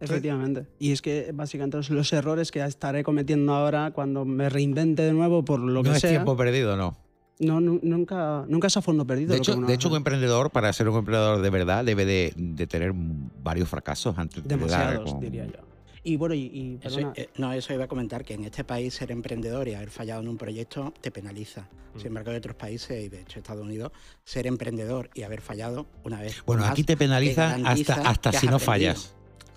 Efectivamente. 0.00 0.66
Y 0.78 0.92
es 0.92 1.02
que 1.02 1.30
básicamente 1.32 1.76
los- 1.76 1.90
los 1.90 2.12
errores 2.12 2.50
que 2.50 2.64
estaré 2.64 3.04
cometiendo 3.04 3.52
ahora 3.54 3.90
cuando 3.92 4.24
me 4.24 4.48
reinvente 4.48 5.02
de 5.02 5.12
nuevo 5.12 5.44
por 5.44 5.60
lo 5.60 5.82
que 5.82 5.90
no 5.90 5.94
es 5.94 6.00
sea. 6.00 6.10
tiempo 6.10 6.36
perdido, 6.36 6.76
no. 6.76 6.96
No, 7.38 7.58
nu- 7.58 7.80
nunca, 7.82 8.44
nunca 8.48 8.66
es 8.66 8.76
a 8.76 8.82
fondo 8.82 9.06
perdido. 9.06 9.32
De 9.32 9.38
lo 9.38 9.42
que 9.44 9.50
hecho, 9.50 9.58
uno 9.58 9.66
de 9.66 9.74
hecho, 9.74 9.88
un 9.88 9.96
emprendedor, 9.96 10.50
para 10.50 10.70
ser 10.74 10.88
un 10.90 10.98
emprendedor 10.98 11.40
de 11.40 11.48
verdad, 11.50 11.84
debe 11.84 12.04
de, 12.04 12.32
de 12.36 12.66
tener 12.66 12.92
varios 12.94 13.68
fracasos 13.68 14.18
antes 14.18 14.42
de 14.42 14.48
dar 14.48 14.58
Demasiados, 14.58 15.12
con- 15.12 15.20
diría 15.20 15.46
yo. 15.46 15.58
Y 16.02 16.16
bueno, 16.16 16.34
y, 16.34 16.40
y 16.46 16.78
Eso, 16.82 16.96
perdona, 16.96 17.12
eh, 17.16 17.28
no, 17.36 17.52
eso 17.52 17.74
iba 17.74 17.84
a 17.84 17.88
comentar, 17.88 18.24
que 18.24 18.32
en 18.34 18.44
este 18.44 18.64
país 18.64 18.94
ser 18.94 19.10
emprendedor 19.10 19.68
y 19.68 19.74
haber 19.74 19.90
fallado 19.90 20.22
en 20.22 20.28
un 20.28 20.38
proyecto 20.38 20.94
te 21.00 21.10
penaliza. 21.10 21.68
Mm. 21.94 21.98
Sin 21.98 22.06
embargo, 22.08 22.30
en 22.30 22.36
otros 22.38 22.56
países, 22.56 23.04
y 23.04 23.08
de 23.10 23.20
hecho 23.20 23.38
Estados 23.38 23.62
Unidos, 23.64 23.92
ser 24.24 24.46
emprendedor 24.46 25.10
y 25.14 25.22
haber 25.22 25.42
fallado 25.42 25.86
una 26.04 26.20
vez. 26.20 26.42
Bueno, 26.46 26.62
más, 26.62 26.72
aquí 26.72 26.84
te 26.84 26.96
penaliza 26.96 27.54
hasta, 27.66 27.94
hasta 28.08 28.32
si 28.32 28.46
no 28.46 28.56
aprendido. 28.56 28.92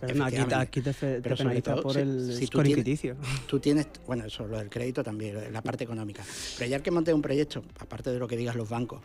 Perdona, 0.08 0.26
aquí, 0.28 0.54
aquí 0.62 0.82
te, 0.82 0.94
fe- 0.94 1.16
te 1.16 1.22
Pero 1.22 1.36
sobre 1.38 1.50
penaliza 1.50 1.72
todo, 1.74 1.84
por 1.84 1.94
si- 1.94 2.00
el 2.02 2.34
si 2.36 2.48
tú 2.48 2.58
tienes-. 2.64 2.86
Tú 3.48 3.60
tienes, 3.60 3.88
bueno, 4.08 4.26
eso, 4.26 4.48
lo 4.48 4.58
del 4.58 4.70
crédito 4.70 5.04
también, 5.04 5.52
la 5.52 5.62
parte 5.62 5.84
económica. 5.84 6.24
Pero 6.58 6.70
ya 6.70 6.80
que 6.82 6.92
montes 6.92 7.14
un 7.14 7.22
proyecto, 7.22 7.64
aparte 7.80 8.12
de 8.12 8.20
lo 8.20 8.28
que 8.28 8.38
digas 8.38 8.56
los 8.56 8.70
bancos, 8.70 9.02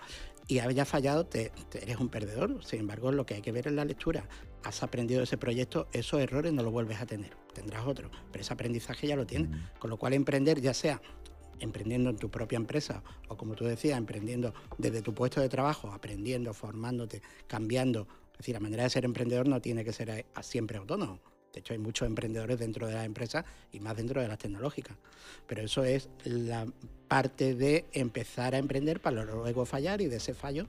y 0.47 0.61
hayas 0.61 0.89
fallado, 0.89 1.27
te, 1.27 1.53
te- 1.71 1.83
eres 1.83 1.99
un 1.99 2.09
perdedor. 2.09 2.65
Sin 2.65 2.81
embargo, 2.81 3.13
lo 3.13 3.27
que 3.27 3.35
hay 3.35 3.43
que 3.43 3.53
ver 3.53 3.67
es 3.67 3.75
la 3.75 3.85
lectura. 3.85 4.27
Has 4.65 4.83
aprendido 4.83 5.23
ese 5.23 5.37
proyecto, 5.37 5.89
esos 5.93 6.21
errores 6.21 6.53
no 6.53 6.63
los 6.63 6.73
vuelves 6.73 7.01
a 7.01 7.07
tener. 7.07 7.37
Tendrás 7.55 7.87
otro, 7.87 8.11
pero 8.33 8.43
ese 8.43 8.53
aprendizaje 8.55 9.07
ya 9.07 9.15
lo 9.17 9.27
tienes. 9.27 9.51
Con 9.79 9.91
lo 9.91 9.99
cual, 9.99 10.15
emprender, 10.15 10.61
ya 10.61 10.73
sea 10.75 11.01
emprendiendo 11.61 12.09
en 12.11 12.17
tu 12.17 12.31
propia 12.31 12.55
empresa 12.57 13.03
o 13.27 13.37
como 13.37 13.57
tú 13.57 13.65
decías, 13.65 13.99
emprendiendo 13.99 14.55
desde 14.79 15.03
tu 15.03 15.13
puesto 15.13 15.41
de 15.41 15.49
trabajo, 15.49 15.91
aprendiendo, 15.93 16.55
formándote, 16.55 17.21
cambiando. 17.49 18.07
Es 18.39 18.43
decir, 18.47 18.55
la 18.55 18.61
manera 18.61 18.85
de 18.85 18.91
ser 18.91 19.05
emprendedor 19.05 19.49
no 19.49 19.61
tiene 19.61 19.85
que 19.85 19.93
ser 19.93 20.11
a- 20.13 20.25
a 20.35 20.43
siempre 20.43 20.79
autónomo. 20.79 21.19
De 21.53 21.61
hecho, 21.61 21.73
hay 21.73 21.79
muchos 21.81 22.07
emprendedores 22.07 22.59
dentro 22.59 22.87
de 22.87 22.95
las 22.95 23.05
empresas 23.05 23.45
y 23.73 23.81
más 23.81 23.97
dentro 23.97 24.21
de 24.21 24.29
las 24.29 24.39
tecnológicas. 24.39 24.97
Pero 25.47 25.63
eso 25.63 25.83
es 25.83 26.09
la 26.25 26.67
parte 27.09 27.55
de 27.55 27.87
empezar 27.93 28.55
a 28.55 28.59
emprender 28.59 29.01
para 29.01 29.25
luego 29.25 29.65
fallar 29.67 30.01
y 30.01 30.07
de 30.07 30.17
ese 30.17 30.35
fallo 30.35 30.67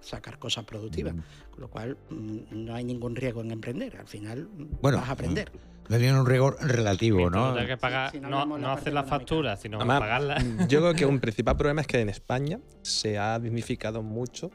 sacar 0.00 0.38
cosas 0.38 0.64
productivas. 0.64 1.14
Con 1.50 1.60
lo 1.60 1.68
cual, 1.70 1.96
mm, 2.10 2.38
no 2.50 2.74
hay 2.74 2.84
ningún 2.84 3.14
riesgo 3.14 3.42
en 3.42 3.52
emprender. 3.52 3.96
Al 3.96 4.08
final, 4.08 4.48
mm, 4.52 4.80
Bueno, 4.82 4.98
vas 4.98 5.08
a 5.08 5.12
aprender. 5.12 5.52
Le 5.88 5.98
tienen 5.98 6.16
un 6.16 6.26
rigor 6.26 6.56
relativo, 6.60 7.28
¿no? 7.30 7.48
no 7.48 7.52
tengas 7.52 7.66
que 7.68 7.76
pagar, 7.76 8.10
si 8.10 8.18
no 8.18 8.28
no, 8.30 8.38
hacer 8.72 8.92
la 8.94 9.00
económica. 9.00 9.04
factura, 9.04 9.56
sino 9.56 9.76
Además, 9.76 10.00
pagarla. 10.00 10.42
Yo 10.68 10.80
creo 10.80 10.94
que 10.94 11.04
un 11.06 11.20
principal 11.20 11.56
problema 11.56 11.82
es 11.82 11.86
que 11.86 12.00
en 12.00 12.08
España 12.08 12.58
se 12.82 13.18
ha 13.18 13.38
dignificado 13.38 14.02
mucho 14.02 14.50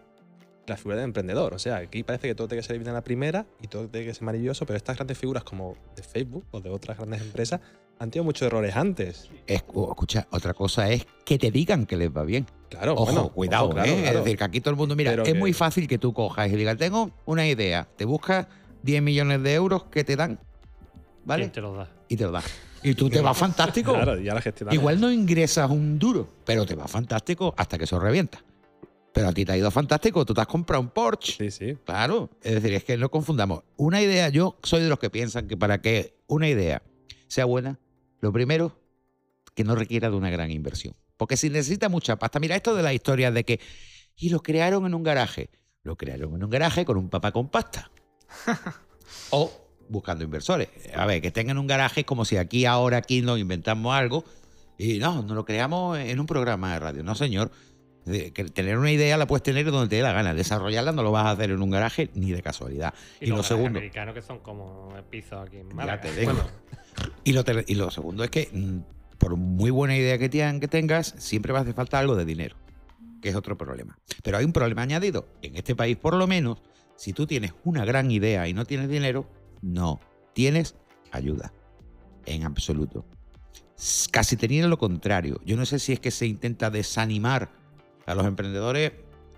la 0.70 0.78
figura 0.78 0.96
del 0.98 1.06
emprendedor. 1.06 1.54
O 1.54 1.60
sea, 1.60 1.78
aquí 1.78 2.04
parece 2.04 2.28
que 2.28 2.36
todo 2.36 2.48
tiene 2.48 2.62
que 2.62 2.68
ser 2.68 2.78
bien 2.78 2.90
a 2.90 2.94
la 2.94 3.04
primera 3.04 3.46
y 3.62 3.68
todo 3.68 3.88
tiene 3.88 4.08
que 4.08 4.14
ser 4.14 4.24
maravilloso, 4.24 4.66
pero 4.66 4.78
estas 4.78 4.96
grandes 4.98 5.18
figuras 5.18 5.44
como 5.44 5.76
de 5.96 6.04
Facebook 6.04 6.46
o 6.52 6.62
de 6.62 6.70
otras 6.70 6.98
grandes 6.98 7.22
empresas 7.22 7.60
han 8.00 8.12
tenido 8.12 8.24
muchos 8.24 8.46
errores 8.46 8.76
antes. 8.78 9.30
Es- 9.46 9.64
o, 9.74 9.90
escucha, 9.90 10.28
otra 10.32 10.54
cosa 10.54 10.90
es 10.90 11.06
que 11.26 11.38
te 11.38 11.52
digan 11.52 11.86
que 11.86 11.98
les 11.98 12.10
va 12.10 12.24
bien. 12.24 12.46
Claro, 12.70 12.94
Ojo, 12.94 13.06
bueno, 13.06 13.30
cuidado, 13.30 13.66
ojo, 13.66 13.74
claro, 13.74 13.92
¿eh? 13.92 14.02
claro. 14.02 14.20
Es 14.20 14.24
decir, 14.24 14.38
que 14.38 14.44
aquí 14.46 14.62
todo 14.62 14.70
el 14.72 14.78
mundo, 14.78 14.96
mira, 14.96 15.12
Pero 15.12 15.24
es 15.24 15.34
que- 15.34 15.38
muy 15.40 15.52
fácil 15.54 15.88
que 15.88 15.98
tú 15.98 16.14
cojas 16.14 16.50
y 16.52 16.56
digas, 16.56 16.78
tengo 16.78 17.12
una 17.26 17.46
idea, 17.48 17.88
te 17.98 18.06
buscas 18.06 18.48
10 18.84 19.02
millones 19.02 19.44
de 19.44 19.54
euros 19.54 19.84
que 19.86 20.04
te 20.06 20.16
dan, 20.16 20.40
¿vale? 21.26 21.44
¿Quién 21.44 21.52
te 21.52 21.62
los 21.62 21.76
da? 21.76 21.90
Y 22.08 22.16
te 22.16 22.24
lo 22.24 22.32
dan. 22.32 22.44
Y 22.82 22.94
tú 22.94 23.10
te 23.10 23.20
vas 23.20 23.38
fantástico. 23.38 23.92
Claro, 23.94 24.18
ya 24.20 24.34
la 24.34 24.40
gestionamos. 24.42 24.74
Igual 24.80 25.02
no 25.02 25.12
ingresas 25.12 25.70
un 25.70 26.00
duro, 26.00 26.30
pero 26.46 26.66
te 26.66 26.76
va 26.76 26.88
fantástico 26.88 27.54
hasta 27.58 27.78
que 27.78 27.84
eso 27.84 28.00
revienta. 28.00 28.42
Pero 29.14 29.28
a 29.28 29.34
ti 29.34 29.44
te 29.46 29.54
ha 29.54 29.58
ido 29.58 29.72
fantástico, 29.72 30.26
tú 30.26 30.34
te 30.34 30.42
has 30.42 30.48
comprado 30.48 30.82
un 30.82 30.90
Porsche. 30.90 31.50
Sí, 31.50 31.52
sí. 31.52 31.78
Claro, 31.86 32.30
es 32.42 32.56
decir, 32.56 32.74
es 32.74 32.84
que 32.84 32.98
no 32.98 33.10
confundamos. 33.10 33.64
Una 33.78 34.02
idea, 34.02 34.30
yo 34.30 34.58
soy 34.64 34.82
de 34.82 34.90
los 34.90 35.00
que 35.00 35.10
piensan 35.10 35.48
que 35.48 35.58
para 35.58 35.82
que 35.82 36.16
una 36.28 36.48
idea 36.48 36.84
sea 37.28 37.46
buena, 37.46 37.80
lo 38.22 38.32
primero, 38.32 38.80
que 39.56 39.64
no 39.64 39.76
requiera 39.76 40.10
de 40.10 40.16
una 40.16 40.30
gran 40.30 40.52
inversión. 40.52 40.96
Porque 41.18 41.38
si 41.38 41.50
necesita 41.50 41.90
mucha 41.90 42.18
pasta, 42.18 42.40
mira 42.40 42.56
esto 42.56 42.76
de 42.76 42.84
la 42.84 42.94
historia 42.94 43.32
de 43.32 43.44
que, 43.44 43.60
y 44.16 44.30
lo 44.30 44.42
crearon 44.42 44.86
en 44.86 44.94
un 44.94 45.04
garaje. 45.04 45.50
Lo 45.84 45.98
crearon 45.98 46.36
en 46.36 46.44
un 46.44 46.50
garaje 46.50 46.86
con 46.86 46.98
un 46.98 47.10
papá 47.10 47.32
con 47.32 47.50
pasta. 47.50 47.92
o 49.32 49.52
buscando 49.90 50.24
inversores. 50.24 50.70
A 50.96 51.06
ver, 51.06 51.22
que 51.22 51.32
tengan 51.32 51.58
un 51.58 51.68
garaje 51.68 52.02
es 52.02 52.06
como 52.06 52.26
si 52.26 52.38
aquí 52.38 52.66
ahora 52.66 52.98
aquí 52.98 53.22
nos 53.22 53.40
inventamos 53.40 53.94
algo 53.94 54.24
y 54.78 55.00
no, 55.00 55.24
no 55.24 55.36
lo 55.36 55.44
creamos 55.44 55.98
en 55.98 56.20
un 56.20 56.26
programa 56.26 56.74
de 56.74 56.80
radio. 56.80 57.04
No, 57.04 57.16
señor. 57.16 57.52
Tener 58.54 58.78
una 58.78 58.92
idea 58.92 59.18
la 59.18 59.28
puedes 59.28 59.44
tener 59.44 59.70
donde 59.70 59.90
te 59.90 59.96
dé 59.98 60.02
la 60.02 60.14
gana. 60.14 60.34
Desarrollarla 60.34 60.92
no 60.92 61.04
lo 61.04 61.12
vas 61.12 61.26
a 61.28 61.32
hacer 61.32 61.52
en 61.52 61.62
un 61.62 61.70
garaje 61.70 62.10
ni 62.16 62.32
de 62.32 62.42
casualidad. 62.42 62.94
Y, 63.22 63.28
lo 63.28 63.44
segundo, 63.44 63.80
americanos 63.80 64.14
que 64.16 64.22
son 64.22 64.40
como 64.40 64.94
pisos 65.10 65.48
aquí 65.48 65.58
en 65.58 65.68
Málaga. 65.76 66.02
te. 66.02 66.24
Bueno, 66.26 66.42
Y 67.24 67.34
lo, 67.34 67.44
te- 67.44 67.64
y 67.68 67.76
lo 67.76 67.92
segundo 67.92 68.24
es 68.24 68.30
que, 68.30 68.50
mm, 68.52 69.18
por 69.18 69.36
muy 69.38 69.70
buena 69.70 69.96
idea 69.96 70.18
que, 70.18 70.30
tengan- 70.30 70.60
que 70.60 70.68
tengas, 70.68 71.14
siempre 71.18 71.54
va 71.54 71.60
a 71.60 71.62
hacer 71.62 71.74
falta 71.74 72.00
algo 72.00 72.16
de 72.16 72.26
dinero, 72.26 72.56
que 73.22 73.30
es 73.30 73.36
otro 73.36 73.58
problema. 73.58 73.98
Pero 74.24 74.38
hay 74.38 74.46
un 74.46 74.54
problema 74.54 74.82
añadido. 74.82 75.28
En 75.42 75.56
este 75.56 75.76
país, 75.76 75.96
por 75.98 76.14
lo 76.16 76.28
menos, 76.28 76.62
si 76.96 77.14
tú 77.14 77.26
tienes 77.28 77.54
una 77.64 77.86
gran 77.86 78.12
idea 78.12 78.48
y 78.48 78.54
no 78.54 78.66
tienes 78.66 78.90
dinero, 78.90 79.28
no 79.62 80.00
tienes 80.34 80.76
ayuda. 81.12 81.54
En 82.26 82.44
absoluto. 82.44 83.06
Casi 84.12 84.36
teniendo 84.36 84.68
lo 84.68 84.78
contrario. 84.78 85.40
Yo 85.46 85.56
no 85.56 85.66
sé 85.66 85.80
si 85.80 85.94
es 85.94 86.00
que 86.02 86.12
se 86.12 86.26
intenta 86.28 86.70
desanimar 86.70 87.50
a 88.10 88.16
los 88.16 88.26
emprendedores 88.26 88.92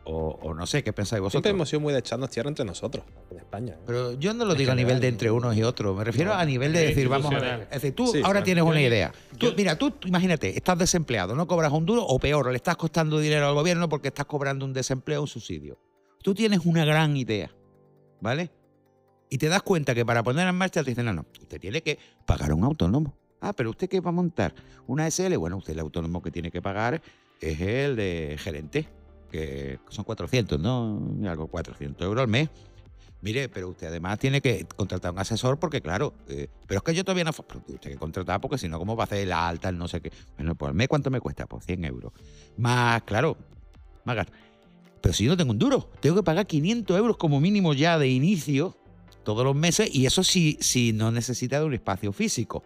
o, 0.04 0.40
o 0.42 0.54
no 0.56 0.66
sé, 0.66 0.84
¿qué 0.84 0.94
pensáis 0.94 1.20
Siempre 1.20 1.26
vosotros? 1.40 1.54
hemos 1.54 1.70
sido 1.70 1.80
muy 1.80 1.94
de 1.94 2.00
echarnos 2.00 2.30
tierra 2.32 2.50
entre 2.50 2.66
nosotros, 2.66 3.06
en 3.30 3.38
España. 3.38 3.74
¿eh? 3.74 3.84
Pero 3.86 4.14
yo 4.14 4.34
no 4.34 4.46
lo 4.46 4.56
digo 4.56 4.72
a 4.72 4.76
nivel 4.76 5.00
de 5.00 5.08
entre 5.10 5.30
unos 5.30 5.56
y 5.56 5.62
otros. 5.62 5.96
Me 5.96 6.04
refiero 6.04 6.32
No, 6.34 6.40
a 6.40 6.44
nivel 6.46 6.74
de 6.74 6.88
decir, 6.88 7.08
vamos 7.08 7.32
a 7.32 7.40
ver. 7.40 7.62
Es 7.70 7.70
decir, 7.82 7.94
tú 7.94 8.08
Sí, 8.08 8.18
ahora 8.18 8.32
claro. 8.32 8.44
tienes 8.46 8.64
una 8.64 8.82
idea. 8.82 9.12
Tú, 9.38 9.48
yo- 9.50 9.54
mira, 9.56 9.78
tú 9.78 9.94
imagínate, 10.06 10.58
estás 10.58 10.80
desempleado, 10.80 11.36
no 11.36 11.46
cobras 11.46 11.72
un 11.72 11.86
duro 11.86 12.04
o 12.04 12.18
peor, 12.18 12.50
le 12.50 12.56
estás 12.56 12.78
costando 12.78 13.20
dinero 13.20 13.48
al 13.48 13.54
gobierno 13.54 13.88
porque 13.90 14.08
estás 14.08 14.26
cobrando 14.26 14.66
un 14.66 14.74
desempleo 14.74 15.20
o 15.20 15.24
un 15.24 15.28
subsidio. 15.28 15.78
Tú 16.24 16.34
tienes 16.34 16.66
una 16.66 16.84
gran 16.84 17.16
idea, 17.16 17.52
¿vale? 18.22 18.50
Y 19.30 19.38
te 19.38 19.50
das 19.50 19.62
cuenta 19.62 19.94
que 19.94 20.04
para 20.06 20.24
poner 20.24 20.48
en 20.48 20.56
marcha 20.56 20.84
te 20.84 20.90
dicen, 20.92 21.06
no, 21.06 21.14
no, 21.14 21.26
usted 21.40 21.60
tiene 21.60 21.82
que 21.84 22.00
pagar 22.26 22.52
a 22.52 22.56
un 22.56 22.64
autónomo. 22.64 23.16
Ah, 23.40 23.54
pero 23.54 23.70
usted 23.70 23.88
qué 23.88 24.00
va 24.02 24.10
a 24.10 24.14
montar 24.14 24.54
una 24.88 25.08
SL, 25.10 25.36
bueno, 25.38 25.58
usted 25.58 25.74
el 25.74 25.80
autónomo 25.80 26.22
que 26.22 26.32
tiene 26.32 26.52
que 26.52 26.62
pagar 26.62 27.02
es 27.42 27.60
el 27.60 27.96
de 27.96 28.38
gerente, 28.40 28.88
que 29.32 29.80
son 29.90 30.06
400, 30.06 30.60
¿no? 30.60 31.02
Algo 31.28 31.48
400 31.48 32.06
euros 32.06 32.22
al 32.22 32.28
mes. 32.28 32.50
Mire, 33.22 33.50
pero 33.50 33.70
usted 33.70 33.88
además 33.88 34.18
tiene 34.18 34.42
que 34.42 34.66
contratar 34.66 35.12
un 35.12 35.20
asesor 35.20 35.60
porque, 35.60 35.82
claro, 35.82 36.14
eh, 36.28 36.48
pero 36.66 36.80
es 36.80 36.84
que 36.84 36.96
yo 36.96 37.04
todavía 37.04 37.24
no... 37.24 37.32
Pero 37.34 37.62
usted 37.68 37.92
que 37.92 37.98
contratar 37.98 38.42
porque 38.42 38.58
si 38.58 38.68
no, 38.68 38.80
¿cómo 38.80 38.96
va 38.96 39.04
a 39.04 39.06
hacer 39.06 39.28
la 39.28 39.48
alta, 39.48 39.70
el 39.70 39.78
no 39.78 39.88
sé 39.88 40.02
qué? 40.02 40.12
Bueno, 40.38 40.56
pues 40.56 40.70
al 40.70 40.76
mes, 40.76 40.88
¿cuánto 40.88 41.12
me 41.12 41.20
cuesta? 41.20 41.46
Pues 41.46 41.66
100 41.66 41.86
euros. 41.86 42.14
Más, 42.58 43.04
claro, 43.04 43.38
más 44.06 44.16
gasto. 44.16 44.34
Pero 45.02 45.14
si 45.14 45.26
yo 45.26 45.32
no 45.32 45.38
tengo 45.38 45.52
un 45.52 45.60
duro, 45.60 45.90
tengo 46.00 46.16
que 46.16 46.24
pagar 46.24 46.48
500 46.48 46.98
euros 46.98 47.18
como 47.18 47.40
mínimo 47.40 47.74
ya 47.74 48.00
de 48.00 48.08
inicio 48.08 48.76
todos 49.24 49.44
los 49.44 49.56
meses 49.56 49.94
y 49.94 50.08
eso 50.08 50.24
sí, 50.24 50.58
si 50.60 50.94
no 50.94 51.12
necesita 51.12 51.60
de 51.60 51.66
un 51.66 51.74
espacio 51.74 52.12
físico. 52.14 52.64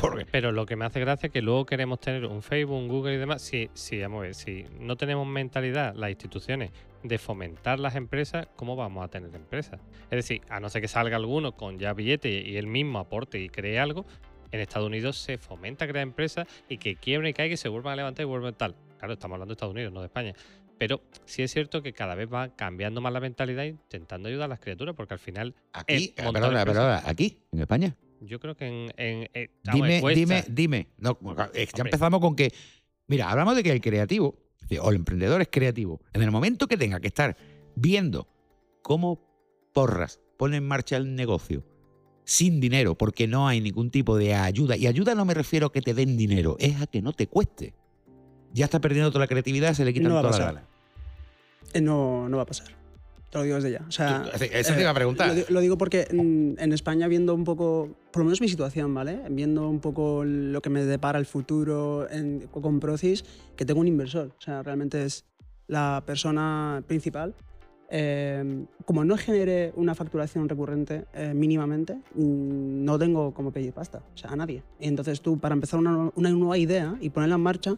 Porque 0.00 0.26
Pero 0.30 0.52
lo 0.52 0.66
que 0.66 0.76
me 0.76 0.84
hace 0.84 1.00
gracia 1.00 1.26
es 1.26 1.32
que 1.32 1.42
luego 1.42 1.66
queremos 1.66 2.00
tener 2.00 2.24
un 2.26 2.42
Facebook, 2.42 2.76
un 2.76 2.88
Google 2.88 3.14
y 3.14 3.18
demás. 3.18 3.42
Si, 3.42 3.70
si, 3.74 4.00
vamos 4.00 4.18
a 4.18 4.22
ver, 4.22 4.34
si 4.34 4.64
no 4.78 4.96
tenemos 4.96 5.26
mentalidad, 5.26 5.94
las 5.94 6.10
instituciones, 6.10 6.70
de 7.02 7.18
fomentar 7.18 7.80
las 7.80 7.96
empresas, 7.96 8.48
¿cómo 8.56 8.76
vamos 8.76 9.04
a 9.04 9.08
tener 9.08 9.34
empresas? 9.34 9.80
Es 10.04 10.10
decir, 10.10 10.42
a 10.48 10.60
no 10.60 10.68
ser 10.68 10.82
que 10.82 10.88
salga 10.88 11.16
alguno 11.16 11.52
con 11.52 11.78
ya 11.78 11.92
billete 11.92 12.30
y 12.30 12.56
él 12.56 12.66
mismo 12.66 12.98
aporte 12.98 13.40
y 13.40 13.48
cree 13.48 13.78
algo, 13.78 14.06
en 14.52 14.60
Estados 14.60 14.86
Unidos 14.86 15.16
se 15.16 15.38
fomenta 15.38 15.86
crear 15.88 16.02
empresas 16.02 16.46
y 16.68 16.78
que 16.78 16.96
quiebren 16.96 17.30
y 17.30 17.32
caigan 17.32 17.54
y 17.54 17.56
se 17.56 17.68
vuelvan 17.68 17.94
a 17.94 17.96
levantar 17.96 18.22
y 18.22 18.26
vuelvan 18.26 18.54
tal. 18.54 18.76
Claro, 18.98 19.14
estamos 19.14 19.34
hablando 19.34 19.52
de 19.52 19.54
Estados 19.54 19.74
Unidos, 19.74 19.92
no 19.92 20.00
de 20.00 20.06
España. 20.06 20.34
Pero 20.78 21.00
sí 21.24 21.42
es 21.42 21.52
cierto 21.52 21.82
que 21.82 21.92
cada 21.92 22.14
vez 22.14 22.28
va 22.32 22.48
cambiando 22.54 23.00
más 23.00 23.12
la 23.12 23.20
mentalidad 23.20 23.64
intentando 23.64 24.28
ayudar 24.28 24.46
a 24.46 24.48
las 24.48 24.60
criaturas, 24.60 24.94
porque 24.94 25.14
al 25.14 25.20
final 25.20 25.54
aquí, 25.72 26.14
Eh, 26.16 26.22
perdona, 26.32 26.64
perdona, 26.64 27.02
aquí, 27.04 27.38
en 27.52 27.60
España. 27.60 27.96
Yo 28.22 28.40
creo 28.40 28.56
que 28.56 28.66
en... 28.66 28.92
en- 28.96 29.28
eh, 29.34 29.50
Dime, 29.72 30.00
dime, 30.14 30.44
dime. 30.48 30.88
No, 30.98 31.18
ya 31.22 31.44
Hombre. 31.44 31.66
empezamos 31.76 32.20
con 32.20 32.34
que, 32.36 32.52
mira, 33.08 33.30
hablamos 33.30 33.56
de 33.56 33.62
que 33.62 33.70
el 33.72 33.80
creativo, 33.80 34.36
o 34.80 34.90
el 34.90 34.96
emprendedor 34.96 35.40
es 35.42 35.48
creativo. 35.50 36.00
En 36.12 36.22
el 36.22 36.30
momento 36.30 36.66
que 36.66 36.76
tenga 36.76 37.00
que 37.00 37.08
estar 37.08 37.36
viendo 37.74 38.28
cómo 38.82 39.20
porras 39.72 40.20
pone 40.38 40.56
en 40.58 40.66
marcha 40.66 40.96
el 40.96 41.14
negocio 41.14 41.64
sin 42.24 42.60
dinero, 42.60 42.96
porque 42.96 43.26
no 43.26 43.48
hay 43.48 43.60
ningún 43.60 43.90
tipo 43.90 44.16
de 44.16 44.34
ayuda, 44.34 44.76
y 44.76 44.86
ayuda 44.86 45.14
no 45.14 45.24
me 45.24 45.34
refiero 45.34 45.66
a 45.66 45.72
que 45.72 45.82
te 45.82 45.92
den 45.92 46.16
dinero, 46.16 46.56
es 46.60 46.80
a 46.80 46.86
que 46.86 47.02
no 47.02 47.12
te 47.12 47.26
cueste. 47.26 47.74
Ya 48.52 48.66
está 48.66 48.80
perdiendo 48.80 49.10
toda 49.10 49.24
la 49.24 49.28
creatividad, 49.28 49.74
se 49.74 49.84
le 49.84 49.92
quitan 49.92 50.12
No 50.12 50.20
toda 50.22 50.38
la 50.38 50.44
gana. 50.46 50.68
Eh, 51.74 51.80
No, 51.80 52.28
no 52.28 52.36
va 52.36 52.42
a 52.44 52.46
pasar. 52.46 52.68
Te 53.32 53.38
lo 53.38 53.44
digo 53.44 53.56
desde 53.56 53.70
ya. 53.72 53.82
O 53.88 53.90
sea, 53.90 54.24
Tú- 54.24 54.30
eso 54.52 54.74
te 54.74 54.80
iba 54.82 54.90
a 54.90 54.94
preguntar. 54.94 55.34
Lo, 55.34 55.42
lo 55.48 55.60
digo 55.60 55.78
porque 55.78 56.06
mm, 56.12 56.60
en 56.62 56.72
España, 56.74 57.08
viendo 57.08 57.34
un 57.34 57.44
poco, 57.44 57.88
por 58.12 58.20
lo 58.20 58.24
menos 58.26 58.42
mi 58.42 58.48
situación, 58.48 58.92
¿vale? 58.92 59.20
Viendo 59.30 59.66
un 59.70 59.80
poco 59.80 60.22
lo 60.24 60.60
que 60.60 60.68
me 60.68 60.84
depara 60.84 61.18
el 61.18 61.24
futuro 61.24 62.06
en- 62.10 62.46
con 62.50 62.78
Procis, 62.78 63.24
que 63.56 63.64
tengo 63.64 63.80
un 63.80 63.88
inversor. 63.88 64.32
O 64.38 64.40
sea, 64.40 64.62
realmente 64.62 65.02
es 65.02 65.24
la 65.66 66.02
persona 66.04 66.84
principal. 66.86 67.34
Eh, 67.94 68.64
como 68.84 69.02
no 69.04 69.16
genere 69.16 69.72
una 69.76 69.94
facturación 69.94 70.46
recurrente 70.48 71.06
eh, 71.14 71.32
mínimamente, 71.34 71.94
mm, 72.14 72.84
no 72.84 72.98
tengo 72.98 73.32
como 73.32 73.50
pedir 73.50 73.72
pasta, 73.72 74.02
o 74.14 74.16
sea, 74.18 74.30
a 74.30 74.36
nadie. 74.36 74.62
Y 74.78 74.88
entonces 74.88 75.22
tú, 75.22 75.38
para 75.38 75.54
empezar 75.54 75.80
una, 75.80 76.10
una 76.14 76.28
nueva 76.30 76.58
idea 76.58 76.96
y 77.00 77.08
ponerla 77.10 77.36
en 77.36 77.42
marcha, 77.42 77.76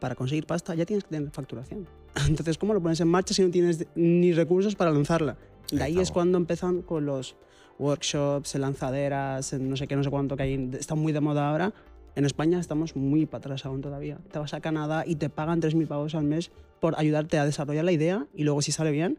para 0.00 0.16
conseguir 0.16 0.46
pasta 0.46 0.74
ya 0.74 0.84
tienes 0.84 1.04
que 1.04 1.10
tener 1.10 1.30
facturación. 1.30 1.86
Entonces, 2.28 2.58
¿cómo 2.58 2.74
lo 2.74 2.80
pones 2.80 3.00
en 3.00 3.08
marcha 3.08 3.34
si 3.34 3.42
no 3.42 3.50
tienes 3.50 3.86
ni 3.94 4.32
recursos 4.32 4.74
para 4.74 4.90
lanzarla? 4.90 5.36
De 5.70 5.82
ahí 5.82 5.98
es 5.98 6.10
cuando 6.10 6.38
empiezan 6.38 6.82
con 6.82 7.06
los 7.06 7.36
workshops, 7.78 8.54
lanzaderas, 8.56 9.52
no 9.54 9.76
sé 9.76 9.86
qué, 9.86 9.96
no 9.96 10.04
sé 10.04 10.10
cuánto 10.10 10.36
que 10.36 10.42
hay, 10.42 10.70
está 10.78 10.94
muy 10.94 11.12
de 11.12 11.20
moda 11.20 11.48
ahora. 11.48 11.72
En 12.16 12.24
España 12.24 12.58
estamos 12.58 12.96
muy 12.96 13.26
para 13.26 13.38
atrás 13.38 13.64
aún 13.64 13.80
todavía. 13.80 14.18
Te 14.32 14.38
vas 14.38 14.52
a 14.52 14.60
Canadá 14.60 15.04
y 15.06 15.16
te 15.16 15.30
pagan 15.30 15.62
3.000 15.62 15.86
pavos 15.86 16.14
al 16.14 16.24
mes 16.24 16.50
por 16.80 16.98
ayudarte 16.98 17.38
a 17.38 17.44
desarrollar 17.44 17.84
la 17.84 17.92
idea 17.92 18.26
y 18.34 18.42
luego 18.42 18.62
si 18.62 18.72
sale 18.72 18.90
bien, 18.90 19.18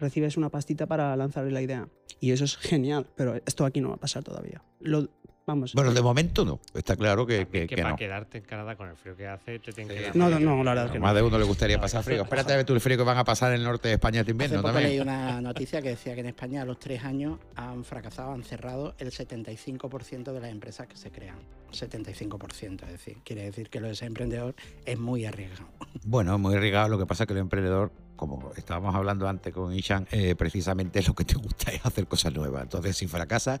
recibes 0.00 0.36
una 0.36 0.48
pastita 0.48 0.86
para 0.86 1.14
lanzar 1.16 1.44
la 1.50 1.62
idea. 1.62 1.88
Y 2.22 2.30
eso 2.30 2.44
es 2.44 2.56
genial, 2.56 3.04
pero 3.16 3.34
esto 3.44 3.64
aquí 3.64 3.80
no 3.80 3.88
va 3.88 3.94
a 3.96 3.98
pasar 3.98 4.22
todavía. 4.22 4.62
Lo, 4.78 5.08
vamos. 5.44 5.74
Bueno, 5.74 5.92
de 5.92 6.00
momento 6.02 6.44
no. 6.44 6.60
Está 6.72 6.94
claro 6.94 7.26
que, 7.26 7.46
que, 7.48 7.62
que, 7.62 7.66
que 7.66 7.76
para 7.78 7.90
no. 7.90 7.96
quedarte 7.96 8.38
en 8.38 8.44
Canadá 8.44 8.76
con 8.76 8.88
el 8.88 8.94
frío 8.96 9.16
que 9.16 9.26
hace, 9.26 9.58
te 9.58 9.72
tienen 9.72 9.96
que 10.12 10.16
no, 10.16 10.30
no, 10.30 10.38
no, 10.38 10.62
la 10.62 10.70
verdad 10.70 10.86
es 10.86 10.92
que 10.92 11.00
más 11.00 11.10
no. 11.10 11.16
de 11.16 11.22
uno 11.24 11.36
le 11.36 11.44
gustaría 11.44 11.76
No, 11.78 11.82
pasar 11.82 12.04
frío. 12.04 12.22
Espérate 12.22 12.52
a 12.52 12.56
ver 12.58 12.64
tú 12.64 12.74
el 12.74 12.80
frío 12.80 12.96
que 12.96 13.02
van 13.02 13.18
a 13.18 13.24
pasar 13.24 13.50
en 13.52 13.58
el 13.58 13.64
norte 13.64 13.88
de 13.88 13.94
España 13.94 14.20
este 14.20 14.30
Hace 14.30 14.30
invierno 14.30 14.56
poco 14.62 14.68
también. 14.68 14.90
leí 14.90 15.00
una 15.00 15.40
noticia 15.40 15.82
que 15.82 15.88
decía 15.88 16.14
que 16.14 16.20
en 16.20 16.26
España 16.26 16.62
a 16.62 16.64
los 16.64 16.78
tres 16.78 17.02
años 17.02 17.40
han 17.56 17.82
fracasado, 17.84 18.30
han 18.32 18.44
cerrado 18.44 18.94
el 18.98 19.10
75% 19.10 20.32
de 20.32 20.40
las 20.40 20.50
empresas 20.52 20.86
que 20.86 20.96
se 20.96 21.10
crean. 21.10 21.38
75%, 21.72 22.82
es 22.84 22.88
decir, 22.92 23.16
quiere 23.24 23.42
decir 23.44 23.68
que 23.68 23.80
lo 23.80 23.88
de 23.88 23.94
ser 23.94 24.06
emprendedor 24.08 24.54
es 24.84 24.98
muy 24.98 25.24
arriesgado. 25.24 25.68
Bueno, 26.04 26.38
muy 26.38 26.54
irrigado. 26.54 26.88
Lo 26.88 26.98
que 26.98 27.06
pasa 27.06 27.24
es 27.24 27.26
que 27.26 27.32
el 27.32 27.40
emprendedor, 27.40 27.90
como 28.16 28.52
estábamos 28.56 28.94
hablando 28.94 29.28
antes 29.28 29.52
con 29.52 29.72
Ishan, 29.74 30.06
eh, 30.10 30.34
precisamente 30.36 31.02
lo 31.02 31.14
que 31.14 31.24
te 31.24 31.34
gusta 31.34 31.72
es 31.72 31.84
hacer 31.84 32.06
cosas 32.06 32.32
nuevas. 32.32 32.62
Entonces, 32.62 32.96
si 32.96 33.06
fracasas, 33.06 33.60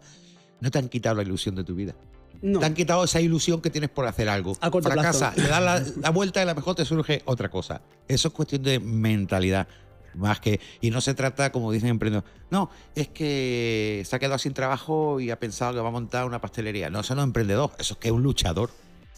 no 0.60 0.70
te 0.70 0.78
han 0.78 0.88
quitado 0.88 1.16
la 1.16 1.22
ilusión 1.22 1.54
de 1.54 1.64
tu 1.64 1.74
vida. 1.74 1.94
No. 2.40 2.58
Te 2.60 2.66
han 2.66 2.74
quitado 2.74 3.04
esa 3.04 3.20
ilusión 3.20 3.60
que 3.60 3.70
tienes 3.70 3.90
por 3.90 4.06
hacer 4.06 4.28
algo. 4.28 4.56
A 4.60 4.70
corto 4.70 4.88
Fracasa, 4.90 5.32
plazo. 5.32 5.40
le 5.42 5.48
das 5.48 5.62
la, 5.62 5.92
la 6.02 6.10
vuelta 6.10 6.40
y 6.40 6.42
a 6.42 6.46
lo 6.46 6.54
mejor 6.54 6.74
te 6.74 6.84
surge 6.84 7.22
otra 7.24 7.48
cosa. 7.48 7.82
Eso 8.08 8.28
es 8.28 8.34
cuestión 8.34 8.62
de 8.62 8.80
mentalidad. 8.80 9.68
Más 10.14 10.40
que. 10.40 10.60
Y 10.80 10.90
no 10.90 11.00
se 11.00 11.14
trata, 11.14 11.50
como 11.52 11.72
dicen 11.72 11.88
emprendedores, 11.88 12.30
no, 12.50 12.68
es 12.94 13.08
que 13.08 14.02
se 14.04 14.14
ha 14.14 14.18
quedado 14.18 14.38
sin 14.38 14.52
trabajo 14.52 15.20
y 15.20 15.30
ha 15.30 15.38
pensado 15.38 15.72
que 15.72 15.80
va 15.80 15.88
a 15.88 15.92
montar 15.92 16.26
una 16.26 16.40
pastelería. 16.40 16.90
No, 16.90 17.00
eso 17.00 17.14
no 17.14 17.22
es 17.22 17.26
emprendedor, 17.26 17.70
eso 17.78 17.94
es 17.94 18.00
que 18.00 18.08
es 18.08 18.12
un 18.12 18.22
luchador. 18.22 18.70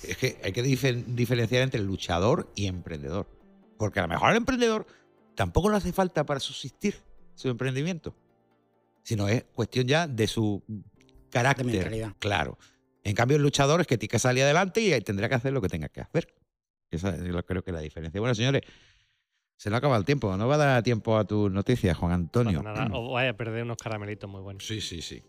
Es 0.02 0.16
que 0.18 0.38
hay 0.44 0.52
que 0.52 0.62
difer- 0.62 1.04
diferenciar 1.06 1.62
entre 1.62 1.80
luchador 1.80 2.50
y 2.54 2.66
emprendedor. 2.66 3.26
Porque 3.78 3.98
a 4.00 4.02
lo 4.02 4.08
mejor 4.08 4.30
el 4.30 4.36
emprendedor 4.36 4.86
tampoco 5.34 5.70
le 5.70 5.76
hace 5.76 5.92
falta 5.92 6.24
para 6.24 6.40
subsistir 6.40 6.96
su 7.34 7.48
emprendimiento. 7.48 8.14
Sino 9.02 9.28
es 9.28 9.44
cuestión 9.54 9.86
ya 9.86 10.06
de 10.06 10.26
su 10.26 10.62
carácter. 11.30 11.66
mentalidad. 11.66 12.14
Claro. 12.18 12.58
En 13.02 13.14
cambio, 13.14 13.36
el 13.36 13.42
luchador 13.42 13.80
es 13.80 13.86
que 13.86 13.98
tiene 13.98 14.10
que 14.10 14.18
salir 14.18 14.44
adelante 14.44 14.80
y 14.80 14.98
tendrá 15.02 15.28
que 15.28 15.34
hacer 15.34 15.52
lo 15.52 15.60
que 15.60 15.68
tenga 15.68 15.88
que 15.88 16.00
hacer. 16.00 16.34
Esa 16.90 17.10
es 17.10 17.44
creo 17.44 17.62
que 17.62 17.70
es 17.70 17.74
la 17.74 17.80
diferencia. 17.80 18.18
Bueno, 18.20 18.34
señores, 18.34 18.62
se 19.56 19.68
nos 19.68 19.78
acaba 19.78 19.96
el 19.96 20.04
tiempo. 20.04 20.36
No 20.36 20.48
va 20.48 20.54
a 20.54 20.58
dar 20.58 20.82
tiempo 20.82 21.18
a 21.18 21.24
tus 21.24 21.50
noticias, 21.50 21.96
Juan 21.96 22.12
Antonio. 22.12 22.62
nada, 22.62 22.88
o 22.92 23.12
vaya 23.12 23.30
a 23.30 23.36
perder 23.36 23.64
unos 23.64 23.76
caramelitos 23.76 24.30
muy 24.30 24.40
buenos. 24.40 24.66
Sí, 24.66 24.80
sí, 24.80 25.02
sí. 25.02 25.22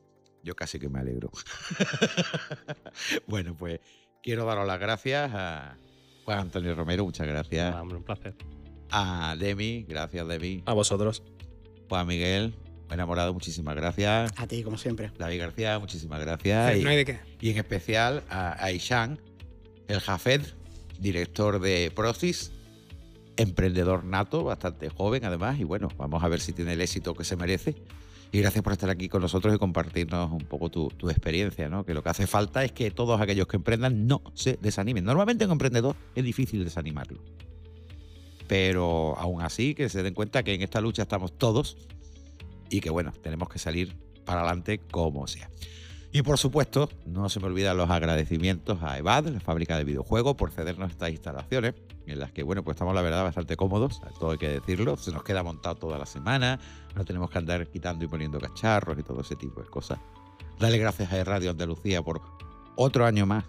Yo 0.44 0.56
casi 0.56 0.80
que 0.80 0.88
me 0.90 1.00
alegro. 1.00 1.32
bueno, 3.28 3.56
pues 3.58 3.80
quiero 4.22 4.46
daros 4.46 4.68
las 4.68 4.80
gracias 4.80 5.32
a 5.34 5.78
Juan 6.24 6.40
Antonio 6.40 6.76
Romero, 6.76 7.04
muchas 7.04 7.28
gracias. 7.28 7.74
Ah, 7.74 7.82
hombre, 7.82 7.98
un 7.98 8.04
placer. 8.04 8.36
A 8.98 9.36
Demi, 9.38 9.84
gracias 9.90 10.26
Demi. 10.26 10.64
A 10.66 10.72
vosotros. 10.72 11.22
Juan 11.90 12.08
Miguel, 12.08 12.56
enamorado, 12.90 13.34
muchísimas 13.34 13.76
gracias. 13.76 14.32
A 14.38 14.48
ti, 14.48 14.64
como 14.64 14.78
siempre. 14.78 15.12
David 15.20 15.42
García, 15.42 15.80
muchísimas 15.80 16.22
gracias. 16.22 16.82
no 16.82 16.90
hay 16.90 16.96
de 16.96 17.04
qué. 17.04 17.20
y 17.42 17.50
en 17.50 17.58
especial 17.58 18.24
a, 18.30 18.56
a 18.64 18.72
Ishan, 18.72 19.20
el 19.90 20.00
Jafed, 20.00 20.44
director 20.98 21.60
de 21.60 21.92
Procis, 21.94 22.54
emprendedor 23.36 24.06
nato, 24.06 24.46
bastante 24.46 24.88
joven 24.88 25.26
además, 25.26 25.60
y 25.60 25.66
bueno, 25.66 25.90
vamos 25.98 26.24
a 26.24 26.30
ver 26.30 26.40
si 26.40 26.54
tiene 26.54 26.72
el 26.72 26.80
éxito 26.80 27.16
que 27.16 27.26
se 27.26 27.36
merece. 27.36 27.76
Y 28.32 28.40
gracias 28.40 28.64
por 28.64 28.72
estar 28.72 28.90
aquí 28.90 29.10
con 29.10 29.22
nosotros 29.22 29.54
y 29.54 29.58
compartirnos 29.58 30.32
un 30.32 30.46
poco 30.46 30.70
tu, 30.70 30.88
tu 30.88 31.10
experiencia, 31.10 31.68
¿no? 31.68 31.86
Que 31.86 31.94
lo 31.94 32.02
que 32.02 32.10
hace 32.12 32.28
falta 32.28 32.64
es 32.64 32.72
que 32.72 32.92
todos 32.92 33.20
aquellos 33.20 33.48
que 33.48 33.58
emprendan 33.58 34.08
no 34.08 34.22
se 34.36 34.58
desanimen. 34.62 35.04
Normalmente 35.04 35.44
un 35.46 35.52
emprendedor 35.52 35.98
es 36.16 36.24
difícil 36.24 36.64
desanimarlo. 36.64 37.20
Pero 38.48 39.18
aún 39.18 39.42
así, 39.42 39.76
que 39.76 39.90
se 39.90 40.04
den 40.04 40.14
cuenta 40.14 40.44
que 40.44 40.54
en 40.54 40.62
esta 40.62 40.82
lucha 40.82 41.04
estamos 41.04 41.38
todos 41.38 41.78
y 42.70 42.82
que 42.82 42.90
bueno, 42.90 43.12
tenemos 43.22 43.50
que 43.50 43.60
salir 43.60 43.96
para 44.26 44.42
adelante 44.42 44.80
como 44.92 45.28
sea. 45.28 45.50
Y 46.12 46.22
por 46.22 46.38
supuesto, 46.38 46.90
no 47.06 47.28
se 47.28 47.42
me 47.42 47.48
olvidan 47.48 47.76
los 47.76 47.90
agradecimientos 47.90 48.82
a 48.82 48.98
EVAD, 48.98 49.28
la 49.28 49.40
fábrica 49.42 49.78
de 49.78 49.84
videojuegos, 49.84 50.36
por 50.36 50.50
cedernos 50.50 50.92
estas 50.92 51.10
instalaciones, 51.10 51.76
en 52.06 52.20
las 52.20 52.32
que, 52.32 52.42
bueno, 52.42 52.64
pues 52.64 52.76
estamos 52.76 52.96
la 52.96 53.02
verdad 53.02 53.22
bastante 53.24 53.58
cómodos, 53.58 54.00
todo 54.18 54.32
hay 54.32 54.38
que 54.38 54.48
decirlo, 54.48 54.96
se 54.96 55.12
nos 55.12 55.24
queda 55.24 55.44
montado 55.44 55.76
toda 55.76 55.98
la 55.98 56.06
semana, 56.06 56.58
no 56.96 57.04
tenemos 57.04 57.30
que 57.30 57.38
andar 57.38 57.68
quitando 57.68 58.06
y 58.06 58.08
poniendo 58.08 58.40
cacharros 58.40 58.98
y 58.98 59.04
todo 59.04 59.22
ese 59.22 59.36
tipo 59.36 59.62
de 59.62 59.68
cosas. 59.68 60.00
Dale 60.58 60.78
gracias 60.78 61.12
a 61.12 61.22
Radio 61.26 61.52
Andalucía 61.52 62.02
por 62.02 62.22
otro 62.78 63.06
año 63.06 63.26
más 63.26 63.44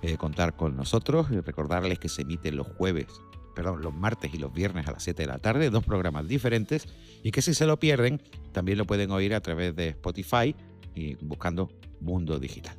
eh, 0.00 0.16
contar 0.16 0.56
con 0.56 0.76
nosotros 0.76 1.26
y 1.30 1.40
recordarles 1.40 1.98
que 1.98 2.08
se 2.08 2.22
emiten 2.22 2.56
los 2.56 2.68
jueves, 2.68 3.20
perdón, 3.58 3.82
los 3.82 3.92
martes 3.92 4.32
y 4.32 4.38
los 4.38 4.52
viernes 4.52 4.86
a 4.86 4.92
las 4.92 5.02
7 5.02 5.20
de 5.20 5.26
la 5.26 5.40
tarde, 5.40 5.68
dos 5.68 5.84
programas 5.84 6.28
diferentes, 6.28 6.86
y 7.24 7.32
que 7.32 7.42
si 7.42 7.54
se 7.54 7.66
lo 7.66 7.80
pierden, 7.80 8.22
también 8.52 8.78
lo 8.78 8.84
pueden 8.84 9.10
oír 9.10 9.34
a 9.34 9.40
través 9.40 9.74
de 9.74 9.88
Spotify 9.88 10.54
y 10.94 11.16
buscando 11.16 11.68
Mundo 12.00 12.38
Digital. 12.38 12.76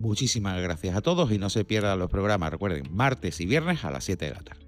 Muchísimas 0.00 0.60
gracias 0.60 0.96
a 0.96 1.00
todos 1.00 1.30
y 1.30 1.38
no 1.38 1.48
se 1.48 1.64
pierdan 1.64 2.00
los 2.00 2.10
programas, 2.10 2.50
recuerden, 2.50 2.92
martes 2.92 3.40
y 3.40 3.46
viernes 3.46 3.84
a 3.84 3.92
las 3.92 4.02
7 4.02 4.24
de 4.24 4.32
la 4.32 4.40
tarde. 4.40 4.66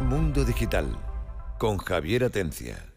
Mundo 0.00 0.44
Digital 0.44 1.13
con 1.64 1.78
Javier 1.78 2.24
Atencia. 2.24 2.93